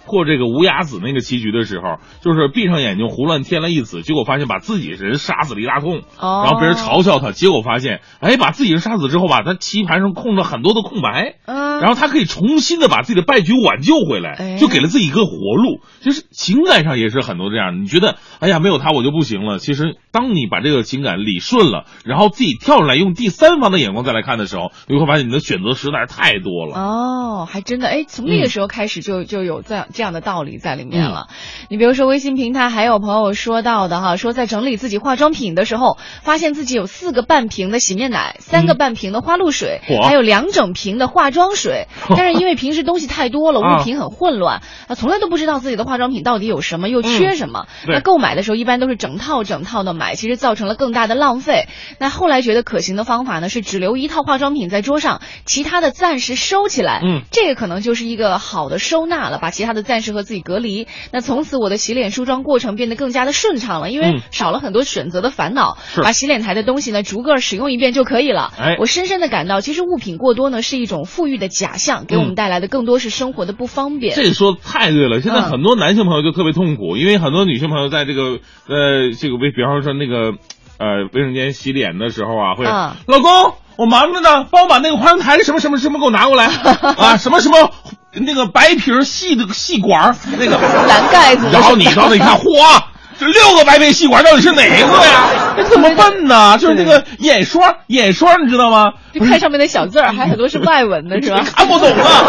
[0.07, 6.43] 破这个无崖子那个棋局的时候，就是闭上眼睛胡乱添了一子，结果发现把自己人杀死了一大通，哦。
[6.45, 14.57] 然后别人嘲笑他，结果发现，哎，把自己人杀死之后吧，他棋盘上空了很多的空白，嗯，然后他可以重新的把自己的败局挽救回来，哎。
[14.59, 15.81] 就给了自己一个活路。
[16.01, 19.59] 就是情感上也是很多这样，你觉得哎呀没有他我就不行了。
[19.59, 26.77] 其实当你把这个情感理顺了，然后自己跳出来用第三方的眼光再来看的时候，你会发现你的选择实在是太多了。
[26.77, 28.43] 哦，还真的，哎，从那嗯。
[28.43, 31.29] 个时候开始就就有这样这样的道理在里面了。
[31.69, 41.87] 你比如说微信平台还有朋友说到的哈，说在整理自己化妆品的时候，发现自己有四个半瓶的洗面奶，三个半瓶的花露水，嚯还有两整瓶的化妆水。
[42.17, 47.67] 但是因为平时东西太多了，啊物品很混乱，啊，从来都不知道自己的化妆品到底有什么，又缺什么。
[47.87, 51.69] 对那购买的时候一般都是整套整套的买，其实造成了更大的浪费。
[51.99, 57.01] 那后来觉得可行的方法呢是只留一套化妆品在桌上，其他的暂时收起来。
[57.05, 60.87] 嗯这个可能就是一个好的收纳了，把其他的暂时和自己隔离。
[61.13, 65.77] 那从此我的洗脸梳妆过程变得更加的顺畅了，因为嗯少了很多选择的烦恼。
[65.95, 68.53] 是把洗脸台的东西呢逐个使用一遍就可以了。
[68.59, 74.15] 哎我深深的感到，其实物品过多呢是一种富裕的假象，给我们嗯带来的更多是生活的不方便。
[74.15, 80.33] 这说的太对了，现在嗯很多男性朋友就特别痛苦，因为很多女性朋友在这个呃这个微，比方说那个
[80.79, 86.47] 呃卫生间洗脸的时候啊，会、嗯老公我忙着呢，帮我把那个化妆台什么什么什么给我拿过来
[86.97, 87.71] 啊，什么什么
[88.13, 90.59] 那个白皮儿细的细管儿那个
[90.89, 92.83] 蓝盖子然后你到那一看，嚯！
[93.19, 95.25] 这六个白配细管到底是哪一个呀？
[95.57, 96.59] 这怎么笨呢？
[96.59, 98.93] 就是那个眼霜，眼霜你知道吗？
[99.13, 101.45] 就看上面的小字儿，还很多是外文的， 是吧？
[101.55, 102.25] 看不懂啊。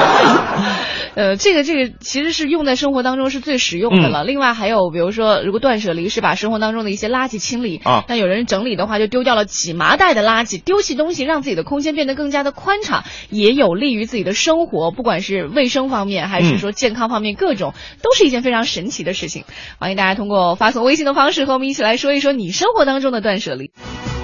[1.16, 4.24] 呃，这个这个其实是用在生活当中是最实用的了。
[4.24, 19.44] 另外还有，比如说，如果断舍离是把生活当中的一些垃圾清理啊那有人整理的话，就丢掉了几麻袋的垃圾，丢弃东西，让自己的空间变得更加的宽敞，也有利于自己的生活，不管是卫生方面还是说健康方面，各种都是一件非常神奇的事情。
[19.78, 23.72] 欢迎大家通过发送微信的方式和我们一起来说一说你生活当中的断舍离。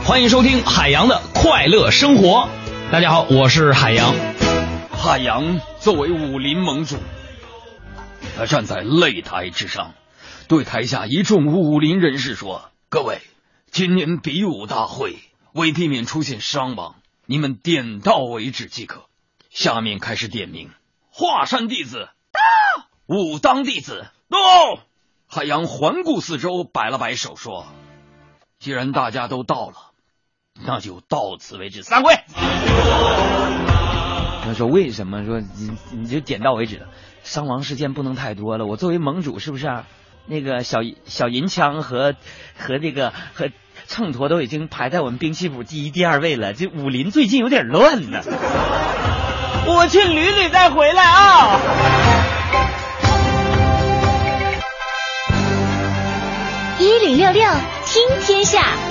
[0.05, 2.49] 欢迎收听海洋的快乐生活。
[2.91, 4.15] 大家好，我是海洋。
[4.91, 6.97] 海洋作为武林盟主，
[8.37, 9.93] 他站在擂台之上，
[10.49, 13.21] 对台下一众武林人士说：“各位，
[13.71, 15.17] 今年比武大会
[15.53, 19.05] 为避免出现伤亡，你们点到为止即可。
[19.49, 20.69] 下面开始点名：
[21.11, 24.37] 华山弟子到，武当弟子到。”
[25.31, 27.65] 海洋环顾四周，摆了摆手说
[28.59, 29.75] ：“既然大家都到了，
[30.65, 32.13] 那就到此为止，散会。”
[34.49, 36.87] 他说为什么说你你就点到为止了？
[37.23, 38.65] 伤亡事件不能太多了。
[38.65, 39.85] 我作为盟主，是不是啊？
[40.25, 42.15] 那个小小银枪和
[42.57, 43.49] 和这个和
[43.85, 46.53] 秤砣都已经排在我们兵器谱第一、第二位了。
[46.53, 48.21] 这武林最近有点乱呢。
[49.67, 51.59] 我去捋捋再回来啊。
[56.79, 57.51] 一零六六，
[57.85, 58.88] 听天下。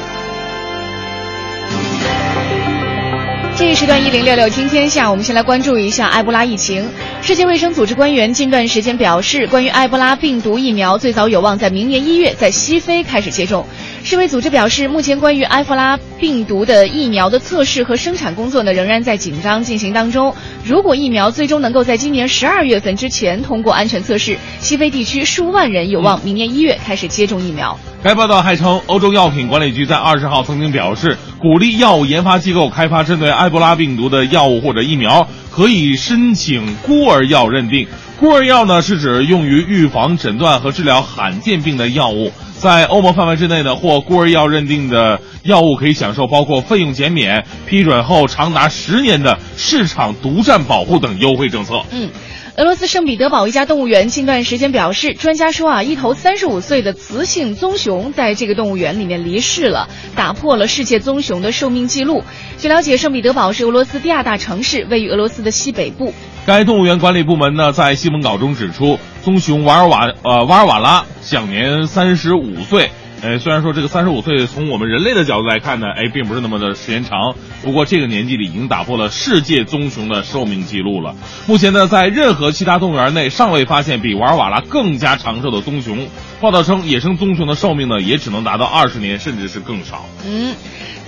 [3.59, 6.89] 这一时段一零六六听天下，我们先来关注一下埃博拉疫情。
[7.23, 13.67] 世界卫生组织官员近段时间表示，关于埃博拉病毒疫苗最早有望在明年一月在西非开始接种。
[14.05, 20.33] 世卫组织表示，目前关于埃博拉病毒的疫苗的测试和生产工作呢，仍然在紧张进行当中。
[20.65, 27.77] 如果疫苗最终能够在今年十二月份之前通过安全测试，西非地区数万人有望明年一月开始接种疫苗。
[28.05, 37.89] 该报道还称，欧洲药品管理局在二十号曾经表示，鼓励药物研发机构开发针对埃博拉病毒的药物或者疫苗，可以申请孤儿药认定。
[38.21, 42.31] 孤儿药呢，是指用于预防、诊断和治疗罕见病的药物。
[42.59, 51.81] 在欧盟范围之内呢，获孤儿药认定的药物可以享受包括费用减免、批准后长达十年的市场独占保护等优惠政策。
[51.91, 52.11] 嗯。
[52.59, 62.25] 俄罗斯圣彼得堡一家动物园近段时间表示，专家说啊，一头三十五岁的雌性棕熊在这个动物园里面离世了，打破了世界棕熊的寿命记录。
[62.57, 66.13] 据了解，圣彼得堡是俄罗斯第二大城市，位于俄罗斯的西北部。
[66.47, 72.91] 该动物园管理部门呢，在新闻稿中指出，棕熊瓦尔瓦呃瓦尔瓦拉享年三十五岁。
[73.21, 77.35] 呃，虽然说这个三十五岁从我们人类的角度来看呢，哎，并不是那么的时间长。
[77.62, 81.16] 不过这个年纪里已经打破了世界棕熊的寿命记录了。
[81.47, 86.07] 目前呢，在任何其他动物园内尚未发现比瓦尔瓦拉更加长寿的棕熊。
[86.41, 90.05] 报道称，野生棕熊的寿命呢，也只能达到二十年，甚至是更少。
[90.25, 90.55] 嗯，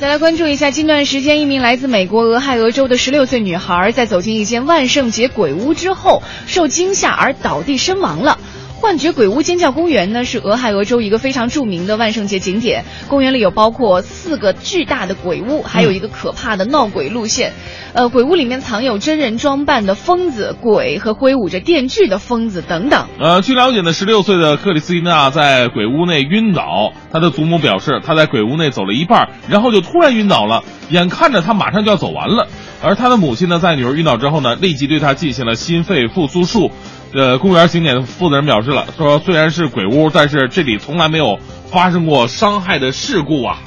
[0.00, 8.36] 再来关注一下，近段时间，一名来自美国俄亥俄州的十六岁女孩，在走进一间万圣节鬼屋之后，受惊吓而倒地身亡了。
[8.80, 12.86] 幻觉鬼屋尖叫公园呢，是俄亥俄州一个非常著名的万圣节景点。
[13.08, 17.52] 公园里有包括四个巨大的鬼屋，还有一个可怕的闹鬼路线。
[17.92, 23.07] 呃，鬼屋里面藏有真人装扮的疯子、鬼和挥舞着电锯的疯子等等。
[23.20, 32.48] 呃，据了解呢，十六岁的克里斯蒂娜在鬼屋内晕倒，她的祖母表示，她在鬼屋内走了一半，然后就突然晕倒了，眼看着她马上就要走完了。
[32.82, 36.70] 而她的母亲呢，在女儿晕倒之后呢，立即对她进行了心肺复苏术。
[37.12, 41.38] 呃，公园景点的负责人表示了，说虽然是鬼屋，但是这里从来没有
[41.70, 43.58] 发生过伤害的事故啊。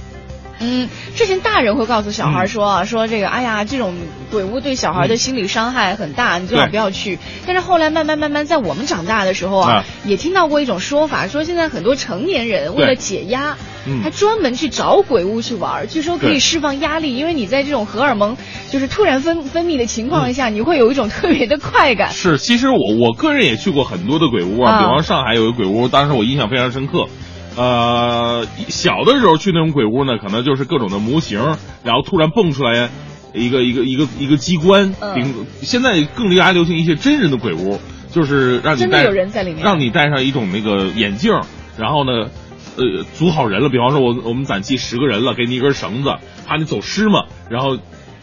[0.59, 3.93] 嗯，之前大人会告诉小孩说啊，说这个，哎呀，这种
[4.31, 7.19] 鬼屋对小孩的心理伤害很大，你最好不要去。
[7.45, 13.57] 但是后来慢慢慢慢，在我们长大的时候啊，也听到过一种说法，说现在很多成年人为了解压，
[14.01, 18.37] 还专门去找鬼屋去玩，据说可以释放压力，因为你在这种荷尔蒙
[18.69, 22.11] 就是突然分分泌的情况下，你会有一种特别的快感。
[22.11, 27.07] 是，其实我我个人也去过很多的鬼屋啊，比方上海有个鬼屋，当时我印象非常深刻。
[27.55, 31.39] 呃，小的时候去那种鬼屋呢，可能就是各种的模型，
[31.83, 32.89] 然后突然蹦出来
[33.33, 34.95] 一个一个一个一个机关。
[34.99, 35.45] 嗯。
[35.61, 37.79] 现在更加流行一些真人的鬼屋，
[38.11, 41.31] 就是让你戴，有人在里面，让你戴上一种那个眼镜，
[41.77, 42.31] 然后呢，
[42.77, 43.69] 呃，组好人了。
[43.69, 47.25] 比方说，我我们攒齐十个人了，给你一根绳子，怕你走失嘛。
[47.49, 47.77] 然后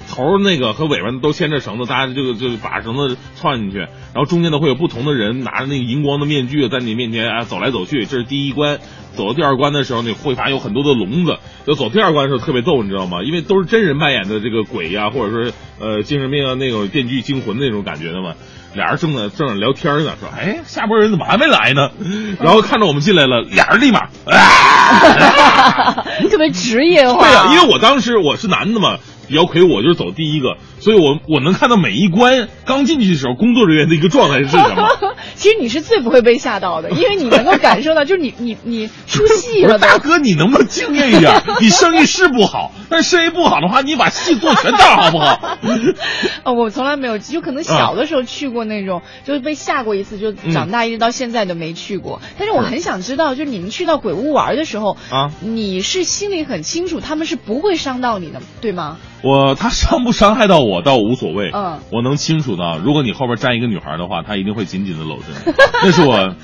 [0.09, 8.79] 头那个和尾巴都牵着绳子，大家就就把绳子串进去，然后中间呢会有不同的人拿着那个荧光的面具在你面前啊走来走去，这是第一关。
[9.17, 11.39] 走到第二关的时候，你会发现有很多的笼子。
[11.67, 13.23] 就走第二关的时候特别逗，你知道吗？
[13.25, 18.35] 因为都是真人扮演的这个鬼呀，或者说呃精神病啊那种电锯惊魂那种感觉的嘛。
[18.75, 21.91] 俩人正在正在聊天呢，说哎下波人怎么还没来呢？
[22.41, 27.21] 然后看着我们进来了，俩人立马啊， 特别职业化。
[27.21, 28.97] 对呀，因为我当时我是男的嘛。
[29.31, 34.89] 姚奎，我就是走第一个，所以我我能看到每一关刚进去的时候，工作人员的一个状态是什么。
[35.35, 39.79] 其实你是最不会被吓到的，因为你能够感受到，就是你你你出戏了。
[39.79, 41.43] 大哥，你能不能敬业一点？
[41.61, 45.59] 你生意是不好，但生意不好的话，你把戏做全套好不好？
[46.45, 52.21] 哦，我从来没有，就可能小的时候去过那种，就是被吓过一次，就长大一直到现在都没去过。
[52.39, 58.99] 但是我很想知道，就是你们去到鬼屋玩的时候啊，你是心里很清楚他们是不会伤到你的，对吗？
[59.23, 65.53] 我他伤不伤害到我倒无所谓，嗯，我能清楚的，如果你后边站一个女孩的话，他一定会紧紧的搂着你，
[65.85, 66.35] 那是我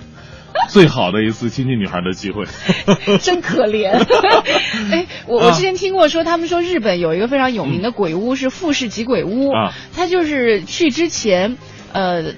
[0.68, 2.44] 最好的一次亲近女孩的机会。
[3.20, 3.92] 真可怜。
[4.92, 11.56] 哎，我我之前听过说，他们说日本有一个非常有名的鬼屋是富士急鬼屋，啊他就是去之前，
[11.92, 12.34] 呃，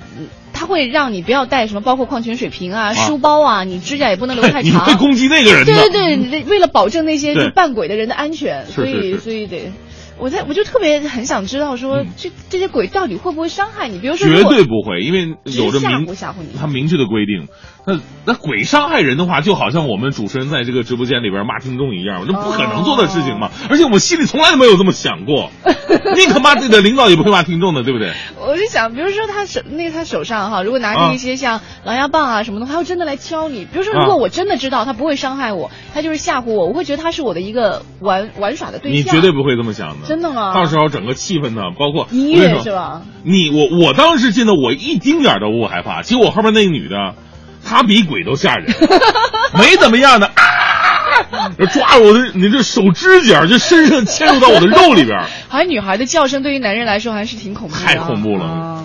[0.53, 4.65] 他会让你不要带什么，包括矿泉水瓶啊、书包啊，你指甲也不能留太长。
[4.65, 5.65] 你会攻击那个人？
[5.65, 9.73] 对对对，为了保证那些就扮鬼的人的安全，所以所以得。
[10.19, 13.99] 我在我就特别很想知道，说这这些鬼到底会不会伤害你？
[13.99, 16.59] 比如说，绝对不会，因为有着明吓唬吓唬你。
[16.59, 17.49] 他明确的规定，
[17.89, 23.51] 那那鬼伤害人的话，就好像我们主持人在这个直播间里边骂听众一样，这不可能做的事情嘛。
[23.71, 25.51] 而且我心里从来都没有这么想过，
[26.15, 28.13] 宁可骂自己的领导，也不会骂听众的，对不对？
[28.39, 33.65] 我就想，比如说他手那他手上哈，如果拿着一些像狼牙棒啊什么的，他要真的来敲你。
[33.65, 39.19] 比如说，如果我真的知道他不会伤害我，他就是吓唬我，我会觉得他是我的一个玩玩耍的对象你。
[39.19, 40.53] 绝对不会这么想的，真的吗？
[40.53, 43.01] 到时候整个气氛呢，包括音乐是吧？
[43.23, 46.03] 你我我当时进的，我一丁点儿都不害怕。
[46.03, 47.15] 结果我后边那个女的，
[47.65, 48.67] 她比鬼都吓人，
[49.59, 58.45] 没怎么样的，啊，抓着我的你这手指甲就深深嵌入到我的肉里边儿， 好像女孩的叫声对于男人来说还是挺恐怖的、啊，太恐怖了。
[58.45, 58.85] 啊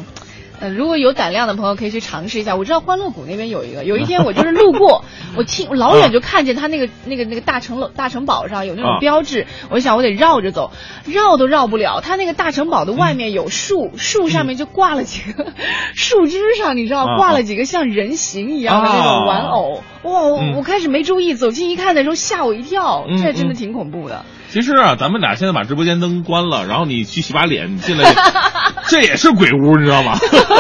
[0.64, 2.56] 呃，如果有胆量的朋友可以去尝试一下。
[2.56, 5.03] 我知道欢乐谷那边有一个，有一天我就是路过，
[5.35, 10.72] 我听我老远就看见他那个那个那个大城楼大城堡上有那种啊标志，我就想我得绕着走，
[11.06, 11.99] 绕都绕不了。
[11.99, 15.48] 他那个大城堡的外面有树，树上面就挂了几个
[15.95, 19.84] 树枝上，你知道啊挂了几个像人形一样的那种玩偶。
[20.03, 24.23] 哇，我嗯我开始没注意，走近一看的时候吓我一跳，嗯这真的挺恐怖的。
[24.53, 28.13] 其实啊，咱们俩现在把直播间灯关了，然后你去洗把脸，你进来，
[28.85, 30.15] 这也是鬼屋，你知道吗？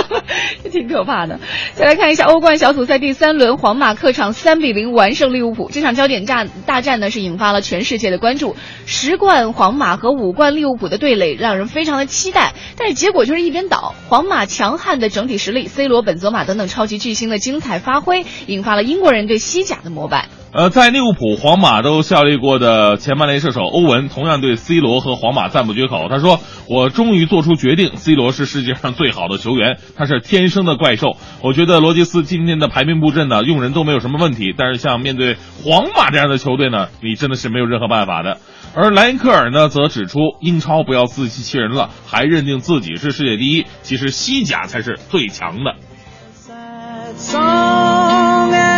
[0.71, 1.39] 挺可怕的。
[1.75, 5.69] 再来看一下欧冠小组赛第三轮，皇马客场三比零完胜利物浦。
[5.71, 8.55] 这场焦点战大战呢，是引发了全世界的关注。
[8.87, 12.53] 十冠皇马和五冠利物浦的对垒，让人非常的期待。
[12.75, 13.93] 但是结果就是一边倒。
[14.09, 20.29] 皇马强悍的整体实力，C 罗、本泽马等等超级巨星的精彩发挥，引发了英国人对西甲的膜拜。
[20.53, 26.09] 呃，在利物浦、皇马都效力过的前曼联射手欧文，同样对 C 罗和皇马赞不绝口。
[26.09, 31.17] 他说：“我终于做出决定，C 罗是世界上最好的球员，他是天生的怪兽。
[31.41, 34.53] 我觉得罗杰斯今天的排兵布阵呢，用人都没有什么问题。
[34.55, 38.37] 但是像面对皇马这样的球队呢，你真的是没有任何办法的。”
[38.77, 43.65] 而莱因克尔呢，则指出英超不要自欺欺人了，还认定自己是世界第一。
[43.81, 45.73] 其实西甲才是最强的。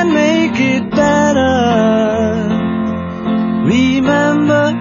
[0.05, 1.53] And make it better.
[3.65, 4.71] Remember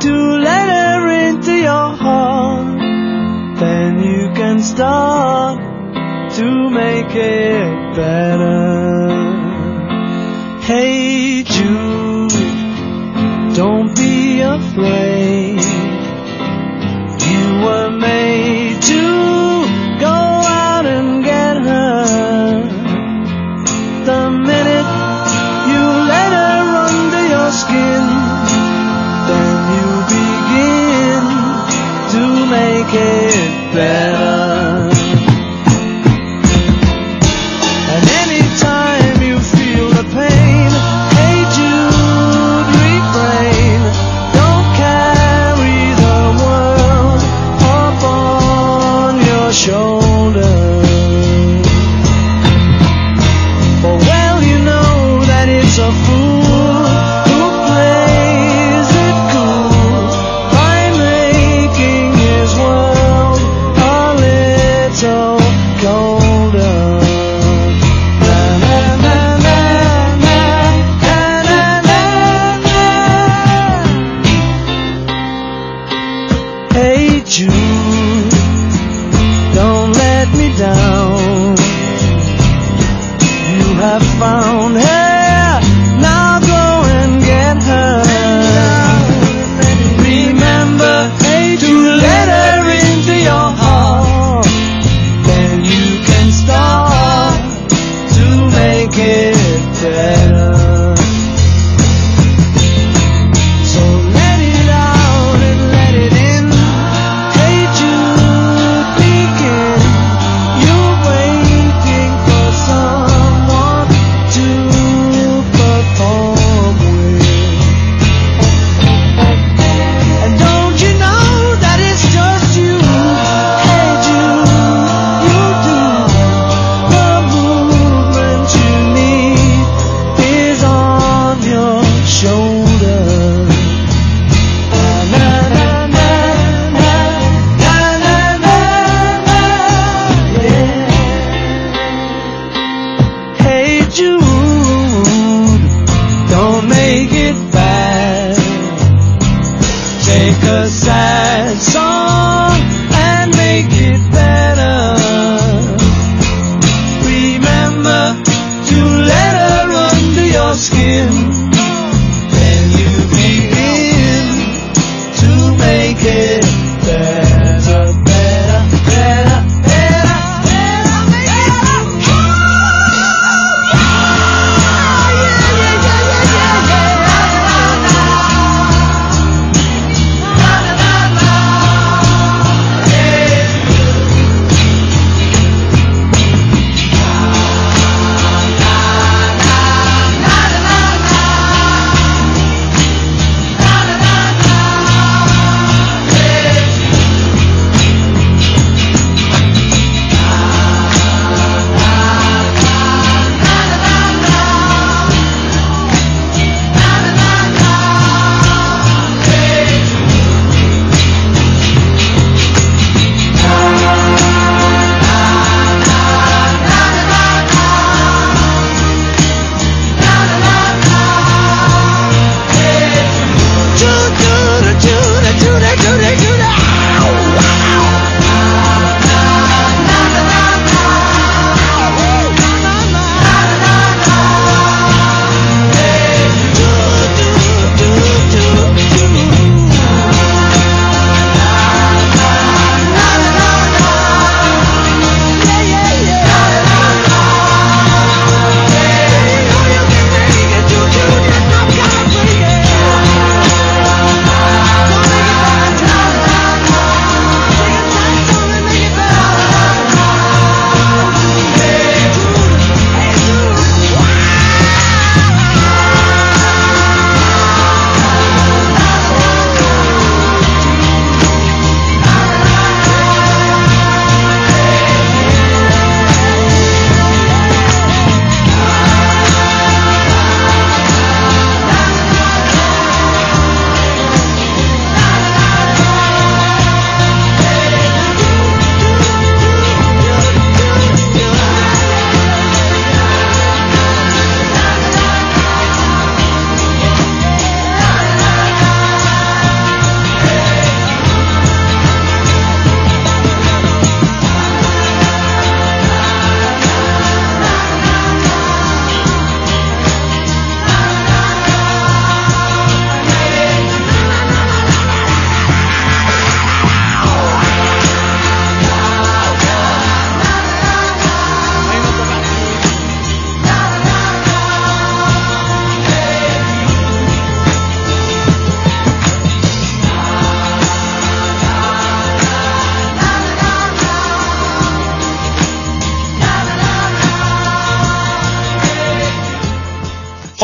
[0.00, 0.12] to
[0.48, 2.78] let her into your heart.
[3.58, 5.58] Then you can start
[6.36, 9.08] to make it better.
[10.62, 12.32] Hey Jude,
[13.54, 15.60] don't be afraid.
[17.30, 18.39] You were made
[32.90, 34.19] can't bear.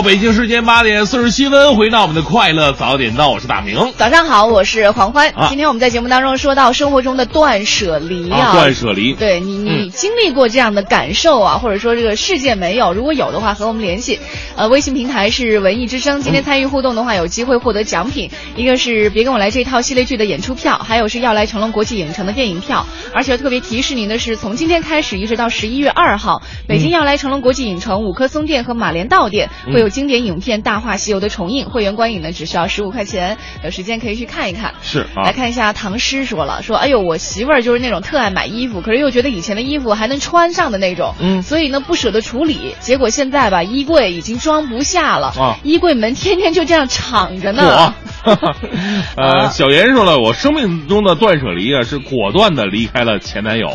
[0.07, 3.93] 北京时间八点四十七分，回到我们的快乐早点到，我是大明。
[3.97, 5.31] 早上好，我是黄欢。
[5.31, 12.93] 啊今天我们在节目当中说到生活中的断舍离啊，啊断舍离对你，你嗯经历过这样的感受啊，或者说这个事件没有？
[12.93, 14.20] 如果有的话，和我们联系。
[14.55, 22.87] 呃，微信平台是文艺之声，今天参与互动的话，有机会获得奖品，一个是《别跟我来》这套系列剧的演出票，还有是要来成龙国际影城的电影票。
[23.12, 34.74] 而且特别提示您的是，从今天开始一直到十一月二号，北京要来成龙国际影城、五棵松店和马连道店嗯会有经典影片《大话西游》的重映，会员观影呢只需要十五块钱，有时间可以去看一看。
[34.82, 35.24] 是啊。
[35.24, 41.40] 来，看一下唐诗说了，说哎呦，我媳妇儿就是那种特爱买衣服，可是又觉得以前的衣服还能穿上的那种，嗯。
[41.40, 45.56] 所以呢不舍得处理，结果现在吧，衣柜已经装不下了，啊。
[45.62, 47.94] 衣柜门天天就这样敞着我呢。，
[49.16, 53.70] 呃，小严说了，我生命中的断舍离啊，是果断的离开了前男友，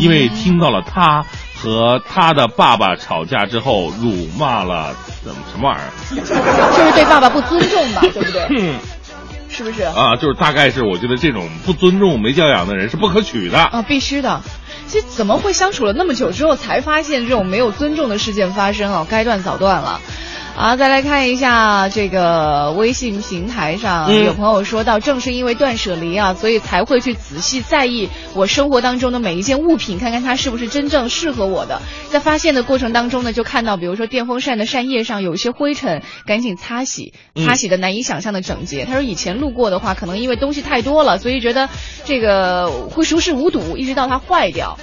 [0.00, 1.24] 因为听到了他
[1.54, 5.90] 和他的爸爸吵架之后，辱骂了怎么什么玩意儿？
[6.76, 8.46] 就是对爸爸不尊重吧，对不对？
[8.58, 8.78] 嗯
[9.52, 9.82] 是不是？
[9.82, 13.58] 啊，就是大概是我觉得这种不尊重、没教养的人是不可取的。
[13.58, 14.40] 啊，必须的。
[14.86, 19.06] 其实怎么会相处了那么久之后，才发现这种没有尊重的事件发生啊？
[19.10, 20.00] 该断早断了。
[20.60, 31.80] 啊，再来看一下这个微信平台上、嗯有朋友说到，正是因为断舍离啊，所以才会去仔细在意我生活当中的每一件物品，看看它是不是真正适合我的。
[32.10, 38.84] 在发现的过程当中呢，就看到比如说电风扇的扇叶上有一些灰尘，赶紧擦洗，嗯擦洗的难以想象的整洁。
[38.84, 41.70] 他说以前路过的话，可能因为东西太多了，所以觉得
[42.04, 44.76] 这个会熟视无睹，一直到它坏掉。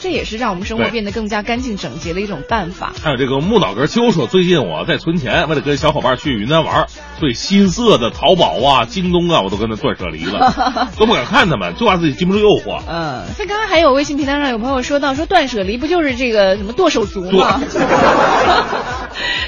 [0.00, 2.92] 这也是让我们生活变得更加干净整洁的一种办法。
[3.02, 6.86] 还有这个木脑哥秋说，最近我在存钱，为了跟小伙伴去云南玩，
[7.18, 12.80] 所以新色的淘宝啊、京东啊，我都跟他断舍离了， 都不敢看他们，就怕自己经不住诱惑。
[12.88, 17.60] 嗯，像刚刚还有微信平台上有朋友说到，说断舍离不就是这个什么剁手族吗？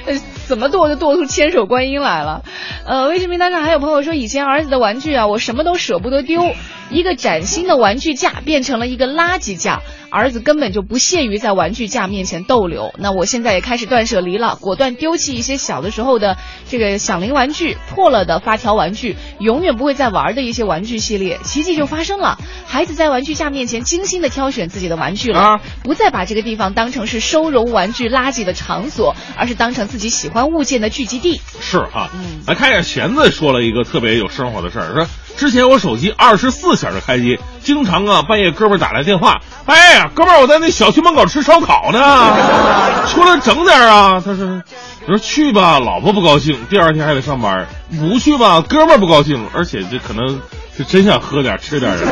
[0.07, 0.15] 呃
[0.49, 2.43] 怎么剁就剁出千手观音来了。
[2.87, 6.55] 呃，微信平台上还有朋友说，以前儿子的玩具啊，我什么都舍不得丢，
[6.89, 12.93] 一个崭新的玩具架变成了一个垃圾架，儿子根本就不屑于在玩具架面前逗留。
[12.99, 16.37] 那我现在也开始断舍离了，果断丢弃一些小的时候的
[16.69, 21.39] 这个响铃玩具、破了的发条玩具，永远不会再玩的一些玩具系列。
[21.45, 31.41] 奇迹就发生了，孩子在玩具架面前精心的挑选自己的玩具了，啊不再把这个地方当成是收容玩具垃圾的场所，而是当成自己喜欢物件的聚集地。
[31.61, 35.07] 是啊，嗯来看一下弦子说了一个特别有生活的事儿，说
[35.39, 42.01] 之前我手机二十四小时开机，经常啊半夜哥们儿打来电话，哎呀哥们儿我在那小区门口吃烧烤呢，
[43.07, 44.21] 出来整点啊。
[44.23, 44.61] 他说，
[45.07, 47.67] 我说去吧，老婆不高兴，第二天还得上班；
[48.01, 50.41] 不去吧，哥们儿不高兴，而且这可能
[50.77, 52.07] 是真想喝点吃点儿的。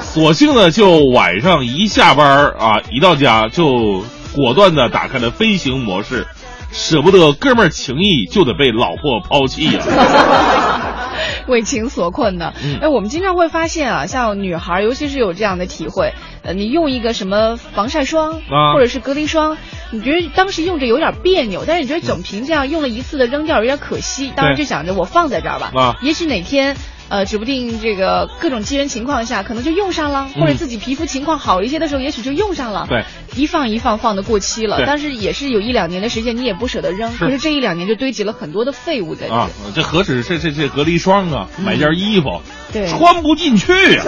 [0.00, 4.02] 索性呢，就晚上一下班啊，一到家就
[4.34, 6.26] 果断的打开了飞行模式，
[6.72, 9.82] 舍不得哥们儿情谊就得被老婆抛弃呀、
[11.48, 12.54] 为情所困的。
[12.62, 16.12] 嗯哎，我们经常会发现啊，像女孩儿，尤其是有这样的体会，
[16.42, 19.56] 呃，你用一个什么防晒霜啊或者是隔离霜，
[19.90, 26.76] 你觉得当时用着有点别扭，但是你觉得整瓶这样用了一次的扔掉有点可惜，当时就想着我放在这儿吧，啊也许哪天。
[27.08, 32.86] 呃，指不定这个各种机缘情况下，可能就用上了，嗯或者自己皮肤情况好一些的时候，也许就用上了。
[32.88, 33.04] 对，
[33.34, 37.16] 一放一放，放的过期了，但是也是有一两年的时间，你也不舍得扔。
[37.16, 39.40] 可是这一两年就堆积了很多的废物在这里。
[39.40, 44.02] 啊，这何止是这这隔离霜啊，买件衣服、对穿不进去呀、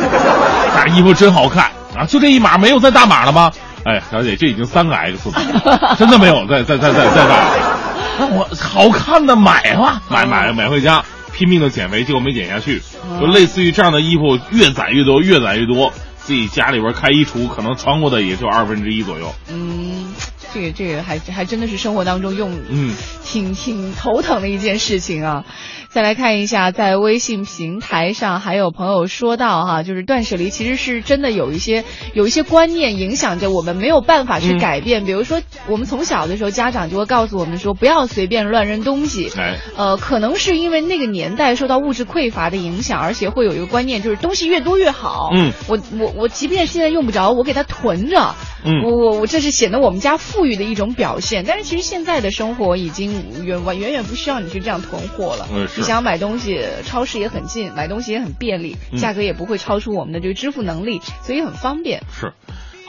[0.74, 3.51] 那衣服真好看啊，就这一码没有再大码了吗？
[3.82, 7.47] 哎，小姐，这已经三个 X 了， 真的没有再再再再再大。
[8.20, 11.02] 那我好看的买吧，买买买回家，
[11.32, 12.82] 拼命的减肥，结果没减下去，
[13.20, 19.35] 就类似于这样的衣服越攒越多，越攒越多，自己家里边开衣橱，可能穿过的也就二分之一左右。
[19.51, 20.12] 嗯，
[20.52, 22.94] 这个这个还还真的是生活当中用，嗯，
[23.24, 25.44] 挺挺头疼的一件事情啊。
[25.89, 31.82] 再来看一下，在微信平台上还有朋友说到哈、就是断舍离其实是真的有一些
[32.14, 35.05] 有一些观念影响着我们没有办法去嗯改变。
[35.05, 39.32] 比如说，我们从小的时候，家长就会告诉我们说，不要随便乱扔东西。
[39.36, 45.31] 哎，呃，可能是因为那个年代受到物质匮乏的影响，而且会有一个观念，就是东西越多越好。
[45.35, 48.36] 嗯，我我我，即便现在用不着，我给它囤着。
[48.62, 51.44] 嗯我我我，这是显得我们家富裕的一种表现。
[51.46, 55.48] 但是其实现在的生活已经远远远远不需要你去这样囤货了。
[55.52, 62.02] 嗯你想买东西，超市也很近，买东西也很便利，嗯价格也不会超出我们的这个支付能力，所以很方便。
[62.12, 62.32] 是。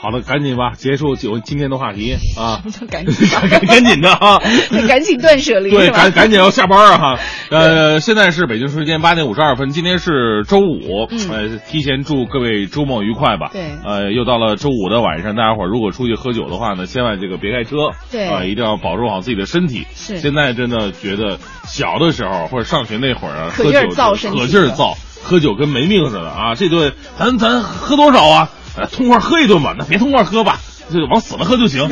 [0.02, 2.60] 好的，赶紧吧，结束今今天的话题啊！
[2.90, 4.42] 赶紧，赶赶紧的啊！
[4.88, 7.18] 赶紧断舍离，对，赶赶紧要下班啊哈！
[7.50, 13.50] 呃，现在是北京时间八点五十二分，今天是周五，嗯呃，提前祝各位周末愉快吧。
[13.52, 17.76] 对呃，又到了周五的晚上，大家伙儿如果出去喝酒的话呢，千万这个别开车，
[18.10, 19.86] 对啊、一定要保重好自己的身体。
[19.94, 26.56] 是现在真的觉得小的时候或者上学那会儿啊，可劲儿喝酒造可劲儿造，喝酒跟没命似的啊！
[26.56, 28.50] 这顿咱咱喝多少啊？
[28.76, 30.60] 呃，痛快喝一顿吧，那别痛快喝吧。
[30.92, 31.88] 就往死了喝就行啊，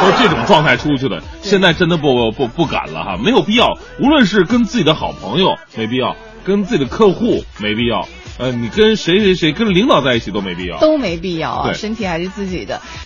[0.00, 1.20] 都是这种状态出去的。
[1.42, 3.76] 现在真的不不不敢了哈，没有必要。
[3.98, 8.08] 无论是跟自己的好朋友没必要，跟自己的客户没必要，
[8.38, 10.78] 呃，你跟谁谁谁跟领导在一起都没必要。
[10.78, 12.80] 都没必要啊，身体还是自己的。